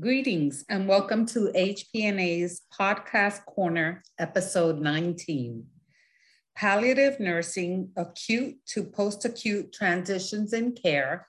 Greetings 0.00 0.64
and 0.70 0.88
welcome 0.88 1.26
to 1.26 1.52
HPNA's 1.54 2.62
Podcast 2.72 3.44
Corner, 3.44 4.02
episode 4.18 4.80
19 4.80 5.66
Palliative 6.56 7.20
Nursing 7.20 7.90
Acute 7.98 8.56
to 8.68 8.84
Post 8.84 9.26
Acute 9.26 9.74
Transitions 9.74 10.54
in 10.54 10.72
Care, 10.72 11.28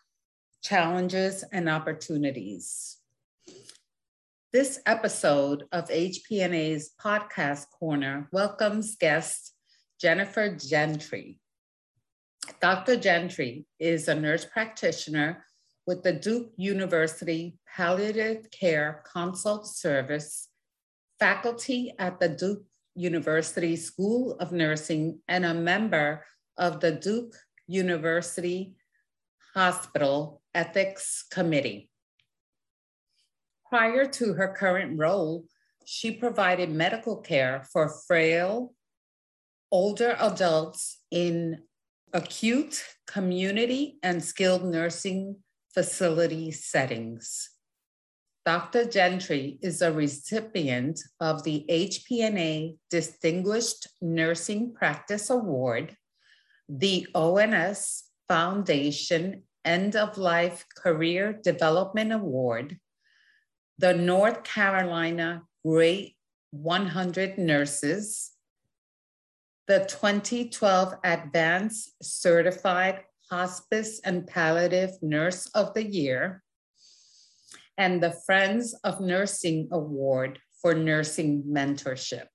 Challenges 0.64 1.44
and 1.52 1.68
Opportunities. 1.68 3.00
This 4.54 4.80
episode 4.86 5.66
of 5.74 5.90
HPNA's 5.90 6.92
Podcast 6.98 7.66
Corner 7.78 8.30
welcomes 8.32 8.96
guest 8.96 9.54
Jennifer 10.00 10.56
Gentry. 10.56 11.42
Dr. 12.62 12.96
Gentry 12.96 13.66
is 13.80 14.08
a 14.08 14.16
nurse 14.16 14.46
practitioner 14.46 15.44
with 15.88 16.04
the 16.04 16.14
Duke 16.14 16.52
University 16.58 17.58
Palliative 17.76 18.50
Care 18.52 19.04
Consult 19.12 19.68
Service, 19.68 20.50
faculty 21.20 21.94
at 21.98 22.20
the 22.20 22.30
Duke 22.30 22.64
University 22.96 23.76
School 23.76 24.36
of 24.40 24.52
Nursing, 24.52 25.20
and 25.28 25.46
a 25.46 25.54
member 25.54 26.26
of 26.58 26.80
the 26.80 26.92
Duke 26.92 27.36
University 27.68 28.76
Hospital 29.54 30.42
Ethics 30.54 31.26
Committee. 31.32 31.90
Prior 33.70 34.06
to 34.06 34.34
her 34.34 34.54
current 34.58 35.00
role, 35.00 35.46
she 35.86 36.12
provided 36.12 36.70
medical 36.70 37.18
care 37.18 37.64
for 37.72 37.90
frail, 38.08 38.74
older 39.72 40.16
adults 40.20 41.00
in 41.10 41.60
acute, 42.14 42.84
community, 43.08 43.98
and 44.04 44.24
skilled 44.24 44.66
nursing 44.66 45.38
facility 45.74 46.52
settings. 46.52 47.50
Dr. 48.46 48.86
Gentry 48.86 49.60
is 49.62 49.82
a 49.82 49.92
recipient 49.92 51.00
of 51.20 51.44
the 51.44 51.66
HPNA 51.70 52.78
Distinguished 52.90 53.88
Nursing 54.02 54.74
Practice 54.74 55.30
Award, 55.30 55.96
the 56.68 57.08
ONS 57.14 58.04
Foundation 58.28 59.44
End 59.64 59.96
of 59.96 60.18
Life 60.18 60.66
Career 60.76 61.34
Development 61.34 62.12
Award, 62.12 62.80
the 63.78 63.94
North 63.94 64.44
Carolina 64.44 65.44
Great 65.64 66.16
100 66.50 67.38
Nurses, 67.38 68.32
the 69.68 69.86
2012 69.88 70.96
Advanced 71.04 71.92
Certified 72.02 73.04
Hospice 73.32 74.02
and 74.04 74.28
Palliative 74.28 74.92
Nurse 75.02 75.48
of 75.56 75.74
the 75.74 75.86
Year, 75.86 76.44
and 77.78 78.04
the 78.04 78.12
Friends 78.26 78.76
of 78.84 79.00
Nursing 79.00 79.70
Award 79.72 80.40
for 80.62 80.76
Nursing 80.76 81.44
Mentorship. 81.48 82.28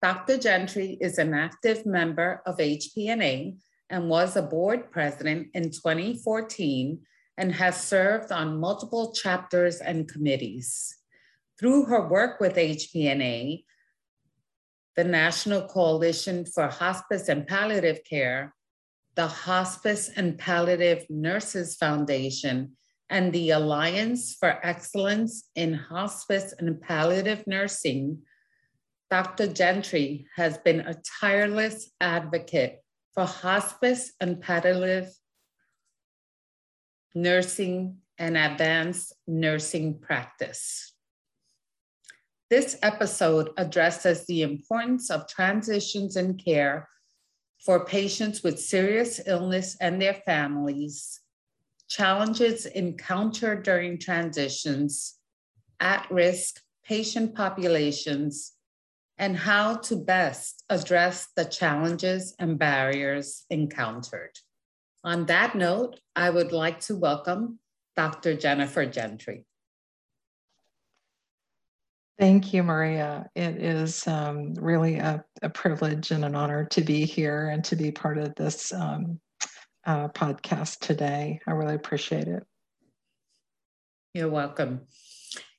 Dr. 0.00 0.38
Gentry 0.38 0.96
is 1.00 1.18
an 1.18 1.34
active 1.34 1.84
member 1.86 2.40
of 2.46 2.58
HPNA 2.58 3.56
and 3.90 4.08
was 4.08 4.36
a 4.36 4.42
board 4.42 4.92
president 4.92 5.48
in 5.54 5.70
2014 5.70 7.00
and 7.36 7.52
has 7.52 7.82
served 7.82 8.30
on 8.30 8.60
multiple 8.60 9.12
chapters 9.12 9.80
and 9.80 10.06
committees. 10.06 10.96
Through 11.58 11.86
her 11.86 12.06
work 12.08 12.40
with 12.40 12.54
HPNA, 12.54 13.64
the 14.94 15.04
National 15.04 15.62
Coalition 15.62 16.46
for 16.46 16.68
Hospice 16.68 17.28
and 17.28 17.46
Palliative 17.46 18.04
Care, 18.04 18.54
the 19.16 19.26
Hospice 19.26 20.08
and 20.08 20.38
Palliative 20.38 21.06
Nurses 21.08 21.76
Foundation, 21.76 22.76
and 23.10 23.32
the 23.32 23.50
Alliance 23.50 24.34
for 24.34 24.58
Excellence 24.66 25.48
in 25.54 25.74
Hospice 25.74 26.54
and 26.58 26.80
Palliative 26.80 27.46
Nursing, 27.46 28.22
Dr. 29.10 29.46
Gentry 29.46 30.26
has 30.34 30.58
been 30.58 30.80
a 30.80 30.96
tireless 31.20 31.90
advocate 32.00 32.80
for 33.14 33.24
hospice 33.24 34.12
and 34.20 34.40
palliative 34.40 35.08
nursing 37.14 37.98
and 38.18 38.36
advanced 38.36 39.12
nursing 39.28 40.00
practice. 40.00 40.92
This 42.50 42.76
episode 42.82 43.50
addresses 43.56 44.26
the 44.26 44.42
importance 44.42 45.10
of 45.10 45.28
transitions 45.28 46.16
in 46.16 46.36
care 46.36 46.88
for 47.64 47.84
patients 47.84 48.42
with 48.42 48.60
serious 48.60 49.20
illness 49.26 49.76
and 49.80 50.00
their 50.00 50.14
families, 50.14 51.20
challenges 51.88 52.66
encountered 52.66 53.62
during 53.62 53.98
transitions, 53.98 55.18
at 55.80 56.06
risk 56.10 56.60
patient 56.84 57.34
populations, 57.34 58.52
and 59.16 59.36
how 59.36 59.76
to 59.76 59.96
best 59.96 60.64
address 60.68 61.28
the 61.36 61.44
challenges 61.44 62.34
and 62.38 62.58
barriers 62.58 63.44
encountered. 63.48 64.32
On 65.02 65.24
that 65.26 65.54
note, 65.54 66.00
I 66.14 66.30
would 66.30 66.52
like 66.52 66.80
to 66.80 66.96
welcome 66.96 67.58
Dr. 67.96 68.34
Jennifer 68.36 68.84
Gentry. 68.86 69.46
Thank 72.18 72.54
you, 72.54 72.62
Maria. 72.62 73.28
It 73.34 73.56
is 73.56 74.06
um, 74.06 74.54
really 74.54 74.96
a, 74.96 75.24
a, 75.42 75.50
privilege 75.50 76.12
and 76.12 76.24
an 76.24 76.36
honor 76.36 76.64
to 76.66 76.80
be 76.80 77.04
here 77.04 77.48
and 77.48 77.64
to 77.64 77.74
be 77.74 77.90
part 77.90 78.18
of 78.18 78.36
this 78.36 78.72
um, 78.72 79.18
uh, 79.84 80.08
podcast 80.08 80.78
today. 80.78 81.40
I 81.46 81.52
really 81.52 81.74
appreciate 81.74 82.28
it. 82.28 82.44
You're 84.14 84.30
welcome. 84.30 84.82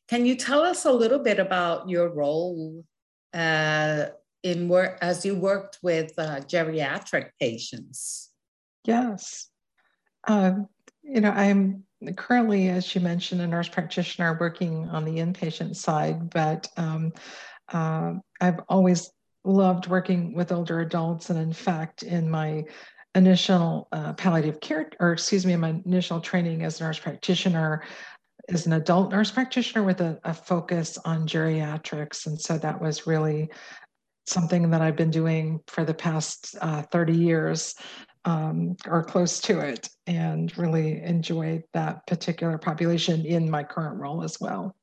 Can 0.08 0.26
you 0.26 0.36
tell 0.36 0.62
us 0.62 0.86
a 0.86 0.92
little 0.92 1.20
bit 1.20 1.40
about 1.40 1.90
your 1.90 2.10
role 2.10 2.86
uh, 3.34 4.06
in 4.44 4.70
work 4.70 4.98
as 5.02 5.26
you 5.26 5.36
worked 5.36 5.80
with 5.82 6.14
uh, 6.18 6.40
geriatric 6.42 7.32
patients? 7.38 8.32
Yes. 8.86 9.50
Um, 10.26 10.70
you 11.04 11.20
know, 11.20 11.32
I'm 11.32 11.84
currently, 12.16 12.69
as 12.69 12.94
you 12.94 13.01
mentioned, 13.01 13.41
a 13.41 13.47
nurse 13.47 13.69
practitioner 13.69 14.38
working 14.39 14.88
on 14.89 15.06
the 15.06 15.17
inpatient 15.17 15.75
side, 15.75 16.29
but 16.29 16.67
um, 16.78 17.13
uh, 17.72 18.13
I've 18.41 18.59
always 18.69 19.11
loved 19.44 19.88
working 19.88 20.33
with 20.33 20.51
older 20.51 20.81
adults. 20.81 21.29
And 21.29 21.39
in 21.39 21.53
fact, 21.53 22.03
in 22.03 22.29
my 22.29 22.66
initial 23.13 23.88
uh, 23.91 24.13
palliative 24.13 24.59
care, 24.59 24.89
or 25.00 25.13
excuse 25.13 25.45
me, 25.45 25.53
in 25.53 25.59
my 25.59 25.81
initial 25.85 26.19
training 26.19 26.63
as 26.63 26.81
a 26.81 26.83
nurse 26.83 27.00
practitioner, 27.00 27.83
as 28.50 28.66
an 28.66 28.73
adult 28.73 29.12
nurse 29.12 29.31
practitioner 29.31 29.83
with 29.83 30.01
a, 30.01 30.19
a 30.23 30.33
focus 30.33 30.97
on 31.06 31.27
geriatrics. 31.27 32.27
And 32.27 32.39
so 32.39 32.57
that 32.57 32.79
was 32.79 33.07
really 33.07 33.50
something 34.27 34.69
that 34.72 34.81
I've 34.81 34.95
been 34.95 35.12
doing 35.12 35.62
for 35.67 35.85
the 35.85 35.94
past 35.94 36.56
uh, 36.62 36.81
30 36.83 37.13
years 37.13 37.75
um, 38.25 38.75
or 38.88 39.03
close 39.03 39.40
to 39.41 39.59
it, 39.59 39.90
and 40.08 40.56
really 40.58 41.02
enjoyed 41.02 41.63
that 41.74 42.06
particular 42.08 42.58
population 42.58 43.25
in 43.25 43.50
my 43.50 43.63
current 43.63 44.00
role 44.00 44.24
as 44.24 44.40
well. 44.41 44.75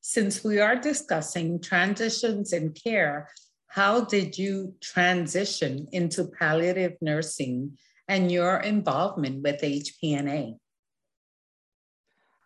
Since 0.00 0.44
we 0.44 0.60
are 0.60 0.76
discussing 0.76 1.60
transitions 1.60 2.52
in 2.52 2.72
care, 2.72 3.28
how 3.68 4.04
did 4.04 4.38
you 4.38 4.74
transition 4.80 5.86
into 5.92 6.30
palliative 6.38 6.96
nursing 7.00 7.76
and 8.08 8.32
your 8.32 8.58
involvement 8.58 9.42
with 9.42 9.60
HPNA? 9.60 10.56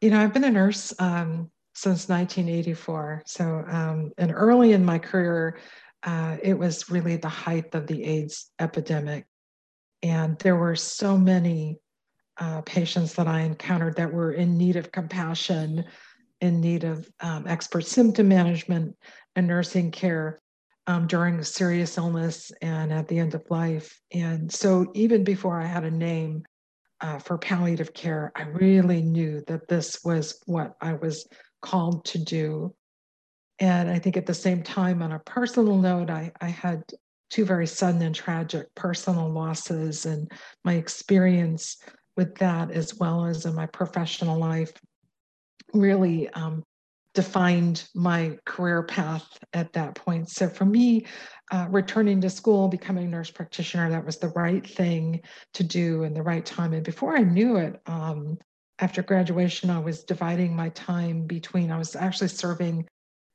You 0.01 0.11
know, 0.11 0.21
I've 0.21 0.35
been 0.35 0.45
a 0.45 0.51
nurse 0.51 0.93
um, 0.99 1.51
since 1.75 2.09
1984. 2.09 3.23
So, 3.27 3.65
um, 3.69 4.11
and 4.19 4.33
early 4.35 4.73
in 4.73 4.85
my 4.85 4.99
career, 4.99 5.59
uh, 6.03 6.37
it 6.43 6.59
was 6.59 6.91
really 6.91 7.17
the 7.17 7.29
height 7.29 7.75
of 7.75 7.87
the 7.87 8.03
AIDS 8.05 8.51
epidemic. 8.59 9.27
And 10.03 10.39
there 10.39 10.57
were 10.57 10.77
so 10.77 11.17
many 11.17 11.79
uh, 12.39 12.63
patients 12.63 13.15
that 13.15 13.29
I 13.29 13.41
encountered 13.41 13.97
that 13.97 14.13
were 14.13 14.33
in 14.33 14.57
need 14.57 14.77
of 14.77 14.91
compassion, 14.91 15.85
in 16.41 16.61
need 16.61 16.85
of 16.85 17.09
um, 17.21 17.47
expert 17.47 17.87
symptom 17.87 18.29
management 18.29 18.97
and 19.37 19.47
nursing 19.47 19.91
care 19.91 20.41
um, 20.87 21.07
during 21.07 21.43
serious 21.45 21.97
illness 21.97 22.51
and 22.61 22.93
at 22.93 23.07
the 23.09 23.19
end 23.19 23.35
of 23.35 23.45
life. 23.49 24.01
And 24.13 24.51
so, 24.51 24.91
even 24.95 25.23
before 25.23 25.61
I 25.61 25.67
had 25.67 25.85
a 25.85 25.91
name 25.91 26.43
uh, 27.01 27.19
for 27.19 27.39
palliative 27.39 27.95
care, 27.95 28.33
I 28.35 28.43
really 28.43 29.03
knew 29.03 29.43
that 29.47 29.69
this 29.69 30.03
was 30.05 30.41
what 30.47 30.75
I 30.81 30.95
was 30.95 31.29
called 31.61 32.05
to 32.07 32.19
do. 32.19 32.75
And 33.61 33.89
I 33.89 34.01
think 34.01 34.17
at 34.17 34.27
the 34.27 34.35
same 34.35 34.63
time, 34.63 35.03
on 35.03 35.13
a 35.13 35.21
personal 35.21 35.79
note, 35.79 36.11
I, 36.11 36.33
I 36.41 36.49
had 36.49 36.83
two 37.33 37.45
very 37.47 37.67
sudden 37.67 38.03
and 38.03 38.15
tragic 38.15 38.67
personal 38.75 39.29
losses, 39.31 40.07
and 40.07 40.31
my 40.65 40.75
experience 40.75 41.79
with 42.17 42.35
that, 42.37 42.71
as 42.71 42.95
well 42.97 43.25
as 43.25 43.47
in 43.47 43.55
my 43.55 43.67
professional 43.67 44.39
life, 44.39 44.73
really 45.73 46.29
um, 46.31 46.63
defined 47.15 47.89
my 47.95 48.37
career 48.45 48.83
path 48.83 49.27
at 49.55 49.73
that 49.73 49.95
point. 49.95 50.29
So 50.29 50.47
for 50.49 50.67
me, 50.67 51.07
uh, 51.51 51.69
returning 51.71 52.21
to 52.21 52.31
school, 52.31 52.69
becoming 52.69 53.07
a 53.07 53.09
nurse 53.09 53.31
practitioner, 53.31 53.89
that 53.89 54.05
was 54.05 54.19
the 54.19 54.29
right 54.29 54.67
thing 54.67 55.23
to 55.55 55.65
do 55.65 56.03
in 56.03 56.13
the 56.13 56.23
right 56.23 56.45
time. 56.45 56.75
And 56.75 56.85
before 56.85 57.17
I 57.17 57.23
knew 57.23 57.57
it, 57.57 57.81
um, 57.87 58.37
after 58.79 59.03
graduation, 59.03 59.71
I 59.71 59.79
was 59.79 60.05
dividing 60.05 60.55
my 60.55 60.69
time 60.71 61.27
between, 61.27 61.71
I 61.71 61.79
was 61.79 61.97
actually 61.97 62.29
serving 62.29 62.87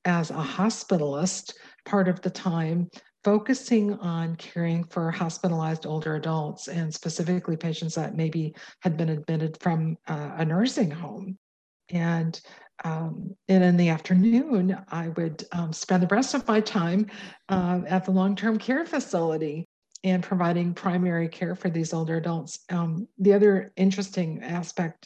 as 0.06 0.30
a 0.30 0.36
hospitalist 0.36 1.54
part 1.86 2.08
of 2.08 2.22
the 2.22 2.30
time, 2.30 2.90
focusing 3.28 3.94
on 3.96 4.38
caring 4.38 4.86
for 4.86 5.12
hospitalized 5.12 5.86
older 5.86 6.16
adults 6.16 6.70
and 6.70 6.94
specifically 6.94 7.58
patients 7.58 7.94
that 7.94 8.16
maybe 8.16 8.56
had 8.80 8.96
been 8.96 9.10
admitted 9.10 9.58
from 9.60 9.98
uh, 10.08 10.32
a 10.38 10.46
nursing 10.46 10.90
home. 10.90 11.38
And 11.90 12.40
um, 12.86 13.36
and 13.50 13.66
in 13.66 13.76
the 13.76 13.90
afternoon, 13.90 14.78
I 14.88 15.10
would 15.10 15.44
um, 15.52 15.74
spend 15.74 16.04
the 16.04 16.16
rest 16.16 16.36
of 16.36 16.48
my 16.48 16.62
time 16.62 17.08
uh, 17.50 17.82
at 17.86 18.06
the 18.06 18.12
long 18.12 18.34
term 18.34 18.58
care 18.58 18.86
facility 18.86 19.66
and 20.06 20.24
providing 20.24 20.74
primary 20.74 21.28
care 21.28 21.54
for 21.54 21.70
these 21.70 21.92
older 21.92 22.16
adults. 22.16 22.60
Um, 22.70 23.10
the 23.18 23.34
other 23.34 23.74
interesting 23.76 24.42
aspect 24.42 25.06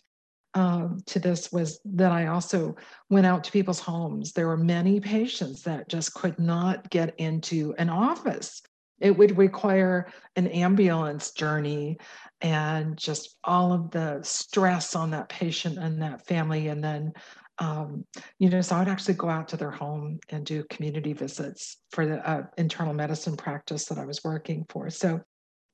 um, 0.54 1.00
to 1.06 1.20
this 1.20 1.52
was 1.52 1.80
that 1.86 2.12
I 2.12 2.28
also 2.28 2.76
went 3.10 3.26
out 3.26 3.44
to 3.46 3.52
people's 3.52 3.80
homes. 3.80 4.34
There 4.34 4.48
were 4.48 4.58
many 4.58 5.00
patients 5.00 5.64
that 5.64 5.88
just 5.88 6.14
could 6.14 6.38
not 6.40 6.90
get 6.90 7.16
into 7.18 7.74
an 7.78 7.90
office. 7.90 8.62
It 9.00 9.18
would 9.18 9.38
require 9.38 10.12
an 10.36 10.48
ambulance 10.48 11.32
journey 11.32 11.98
and 12.42 12.98
just 12.98 13.38
all 13.44 13.74
of 13.74 13.92
the 13.92 14.20
stress 14.24 14.96
on 14.96 15.12
that 15.12 15.30
patient 15.30 15.78
and 15.78 16.02
that 16.02 16.26
family. 16.28 16.68
And 16.68 16.84
then, 16.84 17.14
um, 17.58 18.06
you 18.38 18.50
know, 18.50 18.62
so 18.62 18.76
I 18.76 18.80
would 18.80 18.88
actually 18.90 19.16
go 19.16 19.30
out 19.30 19.48
to 19.50 19.58
their 19.58 19.72
home 19.72 20.20
and 20.30 20.46
do 20.46 20.64
community 20.70 21.14
visits 21.14 21.78
for 21.92 22.06
the 22.06 22.28
uh, 22.30 22.44
internal 22.58 22.94
medicine 22.94 23.38
practice 23.38 23.86
that 23.86 23.98
I 23.98 24.06
was 24.06 24.24
working 24.24 24.66
for. 24.70 24.90
So 24.90 25.22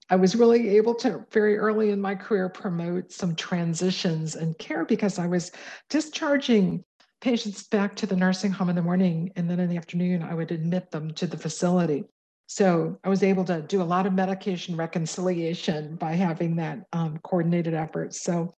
I 0.09 0.15
was 0.15 0.35
really 0.35 0.69
able 0.77 0.95
to 0.95 1.25
very 1.31 1.57
early 1.57 1.89
in 1.89 1.99
my 1.99 2.15
career 2.15 2.47
promote 2.47 3.11
some 3.11 3.35
transitions 3.35 4.35
and 4.35 4.57
care 4.57 4.85
because 4.85 5.19
I 5.19 5.27
was 5.27 5.51
discharging 5.89 6.83
patients 7.19 7.67
back 7.67 7.95
to 7.97 8.05
the 8.05 8.15
nursing 8.15 8.51
home 8.51 8.69
in 8.69 8.75
the 8.75 8.81
morning. 8.81 9.31
And 9.35 9.49
then 9.49 9.59
in 9.59 9.69
the 9.69 9.77
afternoon, 9.77 10.23
I 10.23 10.33
would 10.33 10.51
admit 10.51 10.91
them 10.91 11.13
to 11.15 11.27
the 11.27 11.37
facility. 11.37 12.05
So 12.45 12.97
I 13.03 13.09
was 13.09 13.23
able 13.23 13.43
to 13.45 13.61
do 13.61 13.81
a 13.81 13.83
lot 13.83 14.05
of 14.05 14.13
medication 14.13 14.77
reconciliation 14.77 15.97
by 15.97 16.13
having 16.13 16.55
that 16.55 16.79
um, 16.93 17.17
coordinated 17.23 17.73
effort. 17.73 18.13
So 18.13 18.53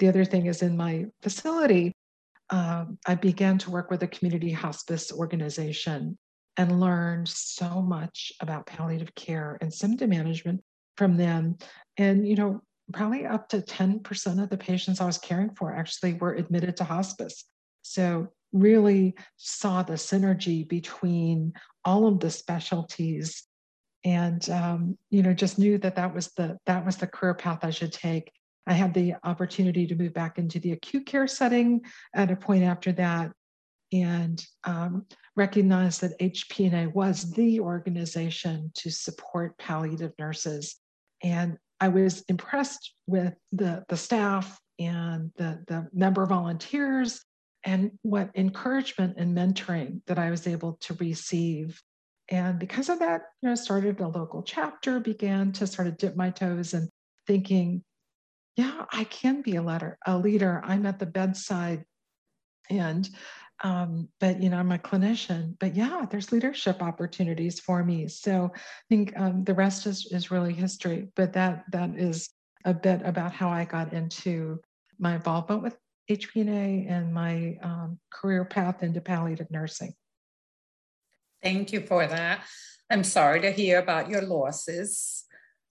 the 0.00 0.08
other 0.08 0.24
thing 0.24 0.46
is 0.46 0.62
in 0.62 0.76
my 0.76 1.06
facility, 1.22 1.92
um, 2.50 2.98
I 3.06 3.14
began 3.14 3.58
to 3.58 3.70
work 3.70 3.90
with 3.90 4.02
a 4.02 4.08
community 4.08 4.50
hospice 4.50 5.12
organization 5.12 6.18
and 6.56 6.80
learned 6.80 7.28
so 7.28 7.80
much 7.80 8.32
about 8.40 8.66
palliative 8.66 9.14
care 9.14 9.58
and 9.60 9.72
symptom 9.72 10.10
management 10.10 10.60
from 10.98 11.16
them. 11.16 11.56
And, 11.96 12.28
you 12.28 12.34
know, 12.34 12.60
probably 12.92 13.24
up 13.24 13.48
to 13.50 13.62
10% 13.62 14.42
of 14.42 14.50
the 14.50 14.58
patients 14.58 15.00
I 15.00 15.06
was 15.06 15.18
caring 15.18 15.54
for 15.54 15.72
actually 15.72 16.14
were 16.14 16.34
admitted 16.34 16.76
to 16.78 16.84
hospice. 16.84 17.44
So, 17.82 18.28
really 18.52 19.14
saw 19.36 19.82
the 19.82 19.94
synergy 19.94 20.66
between 20.66 21.52
all 21.84 22.06
of 22.06 22.18
the 22.18 22.30
specialties 22.30 23.44
and 24.04 24.48
um, 24.50 24.96
you 25.10 25.22
know 25.22 25.34
just 25.34 25.58
knew 25.58 25.78
that 25.78 25.96
that 25.96 26.14
was 26.14 26.28
the 26.36 26.56
that 26.66 26.84
was 26.84 26.96
the 26.96 27.06
career 27.06 27.34
path 27.34 27.58
i 27.62 27.70
should 27.70 27.92
take 27.92 28.30
i 28.66 28.72
had 28.72 28.94
the 28.94 29.14
opportunity 29.24 29.86
to 29.86 29.96
move 29.96 30.14
back 30.14 30.38
into 30.38 30.58
the 30.60 30.72
acute 30.72 31.04
care 31.04 31.26
setting 31.26 31.80
at 32.14 32.30
a 32.30 32.36
point 32.36 32.62
after 32.62 32.92
that 32.92 33.30
and 33.92 34.44
um, 34.64 35.04
recognized 35.36 36.00
that 36.00 36.18
hpna 36.20 36.92
was 36.94 37.30
the 37.32 37.60
organization 37.60 38.70
to 38.74 38.90
support 38.90 39.58
palliative 39.58 40.12
nurses 40.18 40.76
and 41.22 41.58
I 41.80 41.88
was 41.88 42.22
impressed 42.28 42.94
with 43.06 43.34
the, 43.52 43.84
the 43.88 43.96
staff 43.96 44.58
and 44.78 45.30
the, 45.36 45.62
the 45.66 45.88
member 45.92 46.26
volunteers 46.26 47.24
and 47.64 47.92
what 48.02 48.30
encouragement 48.34 49.16
and 49.18 49.36
mentoring 49.36 50.00
that 50.06 50.18
I 50.18 50.30
was 50.30 50.46
able 50.46 50.74
to 50.82 50.94
receive. 50.94 51.80
And 52.28 52.58
because 52.58 52.88
of 52.88 52.98
that, 52.98 53.22
you 53.42 53.48
know, 53.48 53.54
started 53.54 54.00
a 54.00 54.08
local 54.08 54.42
chapter, 54.42 55.00
began 55.00 55.52
to 55.52 55.66
sort 55.66 55.88
of 55.88 55.96
dip 55.96 56.16
my 56.16 56.30
toes 56.30 56.74
and 56.74 56.88
thinking, 57.26 57.82
yeah, 58.56 58.84
I 58.92 59.04
can 59.04 59.42
be 59.42 59.56
a 59.56 59.62
leader, 59.62 59.98
a 60.06 60.18
leader. 60.18 60.60
I'm 60.64 60.84
at 60.86 60.98
the 60.98 61.06
bedside 61.06 61.84
and 62.70 63.08
um, 63.64 64.08
but 64.20 64.40
you 64.42 64.48
know 64.50 64.58
i'm 64.58 64.72
a 64.72 64.78
clinician 64.78 65.54
but 65.58 65.74
yeah 65.74 66.06
there's 66.10 66.32
leadership 66.32 66.82
opportunities 66.82 67.58
for 67.60 67.84
me. 67.84 68.08
So 68.08 68.50
i 68.54 68.58
think 68.88 69.12
um, 69.16 69.44
the 69.44 69.54
rest 69.54 69.86
is, 69.86 70.06
is 70.10 70.30
really 70.30 70.52
history 70.52 71.08
but 71.16 71.32
that 71.32 71.64
that 71.72 71.90
is 71.96 72.30
a 72.64 72.74
bit 72.74 73.02
about 73.04 73.32
how 73.32 73.48
i 73.48 73.64
got 73.64 73.92
into 73.92 74.60
my 74.98 75.14
involvement 75.14 75.62
with 75.62 75.76
hpna 76.10 76.90
and 76.90 77.12
my 77.12 77.56
um, 77.62 77.98
career 78.10 78.44
path 78.44 78.82
into 78.82 79.00
palliative 79.00 79.50
nursing. 79.50 79.94
Thank 81.42 81.72
you 81.72 81.80
for 81.80 82.06
that. 82.06 82.44
I'm 82.90 83.04
sorry 83.04 83.40
to 83.42 83.52
hear 83.52 83.78
about 83.78 84.08
your 84.08 84.22
losses. 84.22 85.24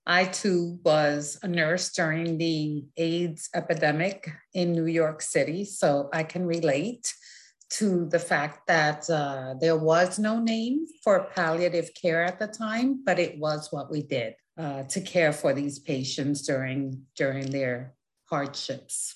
I 0.06 0.26
too 0.26 0.80
was 0.86 1.38
a 1.44 1.48
nurse 1.48 1.92
during 1.92 2.38
the 2.38 2.86
AIDS 2.96 3.50
epidemic 3.54 4.32
in 4.54 4.72
New 4.72 4.86
York 4.86 5.22
City, 5.22 5.66
so 5.66 6.10
I 6.14 6.24
can 6.24 6.46
relate 6.46 7.14
to 7.70 8.06
the 8.06 8.20
fact 8.20 8.68
that 8.68 9.10
uh, 9.10 9.56
there 9.60 9.78
was 9.78 10.18
no 10.18 10.40
name 10.40 10.86
for 11.04 11.30
palliative 11.36 11.92
care 11.94 12.24
at 12.24 12.40
the 12.40 12.48
time, 12.48 13.02
but 13.06 13.20
it 13.20 13.38
was 13.40 13.68
what 13.72 13.92
we 13.92 14.02
did 14.02 14.36
uh, 14.58 14.84
to 14.84 15.02
care 15.02 15.34
for 15.34 15.54
these 15.54 15.80
patients 15.80 16.42
during, 16.44 17.04
during 17.16 17.50
their 17.52 17.94
hardships. 18.30 19.16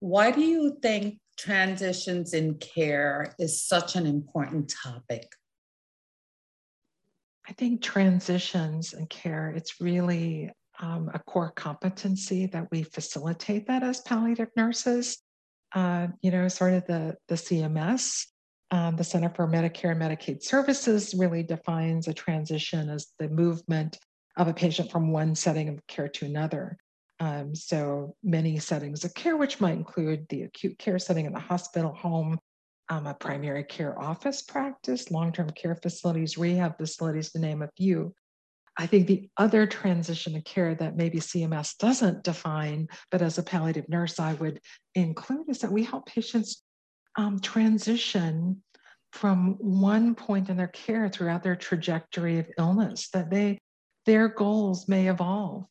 Why 0.00 0.30
do 0.30 0.42
you 0.42 0.78
think 0.82 1.20
transitions 1.38 2.34
in 2.34 2.56
care 2.56 3.34
is 3.38 3.62
such 3.62 3.96
an 3.96 4.06
important 4.06 4.72
topic? 4.82 5.32
I 7.48 7.52
think 7.52 7.80
transitions 7.80 8.92
in 8.92 9.06
care, 9.06 9.50
it's 9.56 9.80
really 9.80 10.50
um, 10.80 11.10
a 11.14 11.18
core 11.20 11.52
competency 11.52 12.46
that 12.46 12.68
we 12.70 12.82
facilitate 12.82 13.68
that 13.68 13.82
as 13.82 14.00
palliative 14.00 14.50
nurses 14.56 15.18
uh, 15.76 16.08
you 16.22 16.30
know, 16.30 16.48
sort 16.48 16.72
of 16.72 16.86
the, 16.86 17.14
the 17.28 17.34
CMS, 17.34 18.24
um, 18.70 18.96
the 18.96 19.04
Center 19.04 19.28
for 19.28 19.46
Medicare 19.46 19.92
and 19.92 20.00
Medicaid 20.00 20.42
Services 20.42 21.14
really 21.14 21.42
defines 21.42 22.08
a 22.08 22.14
transition 22.14 22.88
as 22.88 23.08
the 23.18 23.28
movement 23.28 23.98
of 24.38 24.48
a 24.48 24.54
patient 24.54 24.90
from 24.90 25.12
one 25.12 25.34
setting 25.34 25.68
of 25.68 25.86
care 25.86 26.08
to 26.08 26.24
another. 26.24 26.78
Um, 27.20 27.54
so 27.54 28.16
many 28.24 28.58
settings 28.58 29.04
of 29.04 29.12
care, 29.12 29.36
which 29.36 29.60
might 29.60 29.76
include 29.76 30.26
the 30.30 30.44
acute 30.44 30.78
care 30.78 30.98
setting 30.98 31.26
in 31.26 31.34
the 31.34 31.40
hospital, 31.40 31.92
home, 31.92 32.38
um, 32.88 33.06
a 33.06 33.12
primary 33.12 33.64
care 33.64 33.98
office 34.00 34.40
practice, 34.40 35.10
long-term 35.10 35.50
care 35.50 35.76
facilities, 35.82 36.38
rehab 36.38 36.78
facilities, 36.78 37.32
to 37.32 37.38
name 37.38 37.60
a 37.60 37.68
few. 37.76 38.14
I 38.78 38.86
think 38.86 39.06
the 39.06 39.28
other 39.36 39.66
transition 39.66 40.36
of 40.36 40.44
care 40.44 40.74
that 40.74 40.96
maybe 40.96 41.18
CMS 41.18 41.76
doesn't 41.78 42.24
define, 42.24 42.88
but 43.10 43.22
as 43.22 43.38
a 43.38 43.42
palliative 43.42 43.88
nurse, 43.88 44.20
I 44.20 44.34
would 44.34 44.60
include 44.94 45.48
is 45.48 45.60
that 45.60 45.72
we 45.72 45.82
help 45.82 46.06
patients 46.06 46.62
um, 47.16 47.40
transition 47.40 48.62
from 49.12 49.56
one 49.58 50.14
point 50.14 50.50
in 50.50 50.56
their 50.56 50.68
care 50.68 51.08
throughout 51.08 51.42
their 51.42 51.56
trajectory 51.56 52.38
of 52.38 52.50
illness, 52.58 53.08
that 53.10 53.30
they 53.30 53.58
their 54.04 54.28
goals 54.28 54.88
may 54.88 55.08
evolve, 55.08 55.64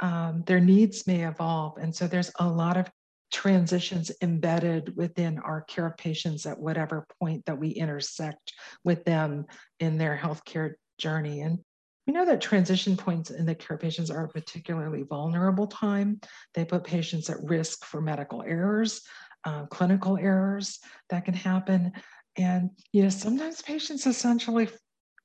um, 0.00 0.42
their 0.46 0.60
needs 0.60 1.06
may 1.06 1.26
evolve. 1.26 1.76
And 1.76 1.94
so 1.94 2.06
there's 2.06 2.30
a 2.38 2.46
lot 2.46 2.76
of 2.76 2.90
transitions 3.30 4.10
embedded 4.22 4.96
within 4.96 5.38
our 5.38 5.62
care 5.62 5.88
of 5.88 5.96
patients 5.96 6.46
at 6.46 6.58
whatever 6.58 7.06
point 7.20 7.44
that 7.44 7.58
we 7.58 7.68
intersect 7.70 8.54
with 8.84 9.04
them 9.04 9.44
in 9.80 9.98
their 9.98 10.16
healthcare 10.16 10.74
journey. 10.98 11.40
And 11.40 11.58
we 12.06 12.12
know 12.12 12.24
that 12.26 12.40
transition 12.40 12.96
points 12.96 13.30
in 13.30 13.46
the 13.46 13.54
care 13.54 13.78
patients 13.78 14.10
are 14.10 14.24
a 14.24 14.28
particularly 14.28 15.02
vulnerable 15.02 15.66
time. 15.66 16.20
They 16.54 16.64
put 16.64 16.84
patients 16.84 17.30
at 17.30 17.42
risk 17.42 17.84
for 17.84 18.00
medical 18.00 18.42
errors, 18.42 19.00
uh, 19.44 19.66
clinical 19.66 20.18
errors 20.18 20.80
that 21.08 21.24
can 21.24 21.34
happen. 21.34 21.92
And 22.36 22.70
you 22.92 23.02
know, 23.02 23.08
sometimes 23.08 23.62
patients 23.62 24.06
essentially 24.06 24.68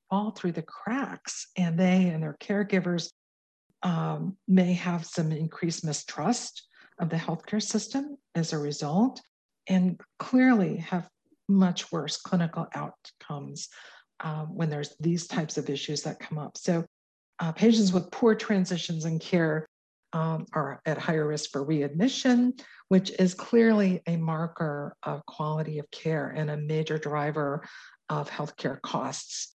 fall 0.08 0.30
through 0.30 0.52
the 0.52 0.62
cracks 0.62 1.48
and 1.56 1.78
they 1.78 2.08
and 2.08 2.22
their 2.22 2.36
caregivers 2.40 3.10
um, 3.82 4.36
may 4.48 4.72
have 4.74 5.04
some 5.06 5.32
increased 5.32 5.84
mistrust 5.84 6.66
of 6.98 7.08
the 7.08 7.16
healthcare 7.16 7.62
system 7.62 8.16
as 8.34 8.52
a 8.52 8.58
result 8.58 9.20
and 9.68 10.00
clearly 10.18 10.78
have 10.78 11.08
much 11.48 11.90
worse 11.90 12.16
clinical 12.16 12.66
outcomes 12.74 13.68
um, 14.20 14.54
when 14.54 14.70
there's 14.70 14.94
these 15.00 15.26
types 15.26 15.56
of 15.58 15.70
issues 15.70 16.02
that 16.02 16.20
come 16.20 16.38
up. 16.38 16.56
So 16.56 16.84
uh, 17.38 17.52
patients 17.52 17.92
with 17.92 18.10
poor 18.10 18.34
transitions 18.34 19.04
in 19.04 19.18
care 19.18 19.66
um, 20.12 20.46
are 20.52 20.80
at 20.86 20.98
higher 20.98 21.26
risk 21.26 21.50
for 21.50 21.64
readmission, 21.64 22.54
which 22.88 23.10
is 23.18 23.34
clearly 23.34 24.02
a 24.06 24.16
marker 24.16 24.94
of 25.02 25.24
quality 25.26 25.78
of 25.78 25.90
care 25.90 26.28
and 26.28 26.50
a 26.50 26.56
major 26.56 26.98
driver 26.98 27.64
of 28.08 28.28
healthcare 28.28 28.80
costs. 28.82 29.54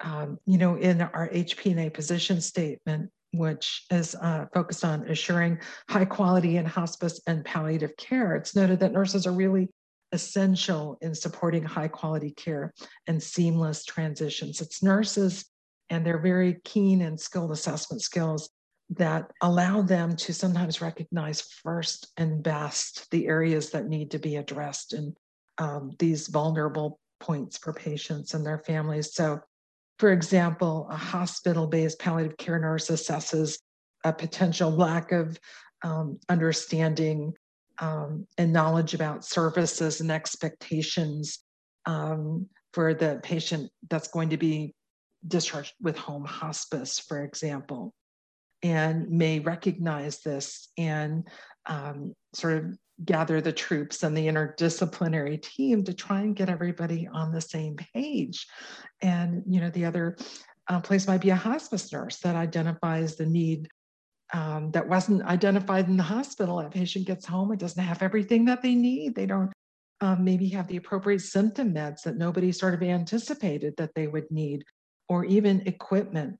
Um, 0.00 0.38
you 0.46 0.56
know, 0.56 0.76
in 0.76 1.02
our 1.02 1.28
HPNA 1.28 1.92
position 1.92 2.40
statement, 2.40 3.10
which 3.32 3.84
is 3.90 4.14
uh, 4.14 4.46
focused 4.52 4.84
on 4.84 5.06
assuring 5.08 5.58
high 5.88 6.06
quality 6.06 6.56
in 6.56 6.64
hospice 6.64 7.20
and 7.26 7.44
palliative 7.44 7.96
care, 7.96 8.34
it's 8.34 8.56
noted 8.56 8.80
that 8.80 8.92
nurses 8.92 9.26
are 9.26 9.32
really 9.32 9.68
essential 10.12 10.98
in 11.00 11.14
supporting 11.14 11.64
high 11.64 11.88
quality 11.88 12.30
care 12.30 12.72
and 13.06 13.22
seamless 13.22 13.84
transitions. 13.84 14.60
It's 14.60 14.82
nurses 14.82 15.44
and 15.88 16.04
their 16.04 16.18
very 16.18 16.60
keen 16.64 17.02
and 17.02 17.18
skilled 17.18 17.50
assessment 17.50 18.02
skills 18.02 18.50
that 18.90 19.30
allow 19.40 19.82
them 19.82 20.16
to 20.16 20.34
sometimes 20.34 20.80
recognize 20.80 21.42
first 21.42 22.08
and 22.16 22.42
best 22.42 23.08
the 23.10 23.28
areas 23.28 23.70
that 23.70 23.86
need 23.86 24.10
to 24.10 24.18
be 24.18 24.36
addressed 24.36 24.94
in 24.94 25.14
um, 25.58 25.92
these 25.98 26.26
vulnerable 26.26 26.98
points 27.20 27.58
for 27.58 27.72
patients 27.72 28.34
and 28.34 28.44
their 28.44 28.58
families. 28.58 29.14
So, 29.14 29.40
for 29.98 30.10
example, 30.10 30.88
a 30.90 30.96
hospital 30.96 31.66
based 31.66 32.00
palliative 32.00 32.36
care 32.36 32.58
nurse 32.58 32.88
assesses 32.88 33.58
a 34.04 34.12
potential 34.12 34.70
lack 34.70 35.12
of 35.12 35.38
um, 35.82 36.18
understanding 36.28 37.34
um, 37.80 38.26
and 38.38 38.52
knowledge 38.52 38.94
about 38.94 39.24
services 39.24 40.00
and 40.00 40.12
expectations 40.12 41.40
um, 41.86 42.46
for 42.72 42.94
the 42.94 43.18
patient 43.22 43.70
that's 43.88 44.08
going 44.08 44.30
to 44.30 44.36
be 44.36 44.74
discharged 45.26 45.74
with 45.80 45.96
home 45.96 46.24
hospice, 46.24 46.98
for 46.98 47.24
example, 47.24 47.94
and 48.62 49.10
may 49.10 49.40
recognize 49.40 50.20
this 50.20 50.68
and 50.78 51.26
um, 51.66 52.14
sort 52.34 52.58
of 52.58 52.78
gather 53.04 53.40
the 53.40 53.52
troops 53.52 54.02
and 54.02 54.14
the 54.14 54.26
interdisciplinary 54.26 55.40
team 55.40 55.82
to 55.84 55.94
try 55.94 56.20
and 56.20 56.36
get 56.36 56.50
everybody 56.50 57.08
on 57.10 57.32
the 57.32 57.40
same 57.40 57.76
page. 57.94 58.46
And, 59.00 59.42
you 59.46 59.60
know, 59.60 59.70
the 59.70 59.86
other 59.86 60.16
uh, 60.68 60.80
place 60.80 61.06
might 61.06 61.22
be 61.22 61.30
a 61.30 61.36
hospice 61.36 61.90
nurse 61.92 62.18
that 62.18 62.36
identifies 62.36 63.16
the 63.16 63.26
need 63.26 63.68
um, 64.32 64.70
that 64.72 64.88
wasn't 64.88 65.22
identified 65.22 65.88
in 65.88 65.96
the 65.96 66.02
hospital. 66.02 66.60
A 66.60 66.68
patient 66.70 67.06
gets 67.06 67.26
home, 67.26 67.52
it 67.52 67.58
doesn't 67.58 67.82
have 67.82 68.02
everything 68.02 68.44
that 68.46 68.62
they 68.62 68.74
need. 68.74 69.14
They 69.14 69.26
don't 69.26 69.52
um, 70.00 70.24
maybe 70.24 70.48
have 70.50 70.68
the 70.68 70.76
appropriate 70.76 71.20
symptom 71.20 71.74
meds 71.74 72.02
that 72.02 72.16
nobody 72.16 72.52
sort 72.52 72.74
of 72.74 72.82
anticipated 72.82 73.74
that 73.76 73.94
they 73.94 74.06
would 74.06 74.30
need, 74.30 74.64
or 75.08 75.24
even 75.24 75.66
equipment. 75.66 76.38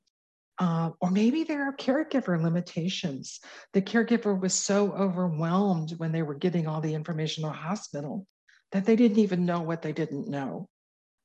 Uh, 0.59 0.91
or 1.01 1.11
maybe 1.11 1.43
there 1.45 1.67
are 1.67 1.75
caregiver 1.75 2.41
limitations. 2.41 3.41
The 3.73 3.81
caregiver 3.81 4.39
was 4.39 4.53
so 4.53 4.93
overwhelmed 4.93 5.95
when 5.97 6.13
they 6.13 6.23
were 6.23 6.35
getting 6.35 6.67
all 6.67 6.83
the 6.83 6.95
information 6.95 7.45
in 7.45 7.51
the 7.51 7.57
hospital 7.57 8.27
that 8.73 8.85
they 8.85 8.95
didn't 8.95 9.19
even 9.19 9.47
know 9.47 9.63
what 9.63 9.81
they 9.81 9.93
didn't 9.93 10.29
know. 10.29 10.69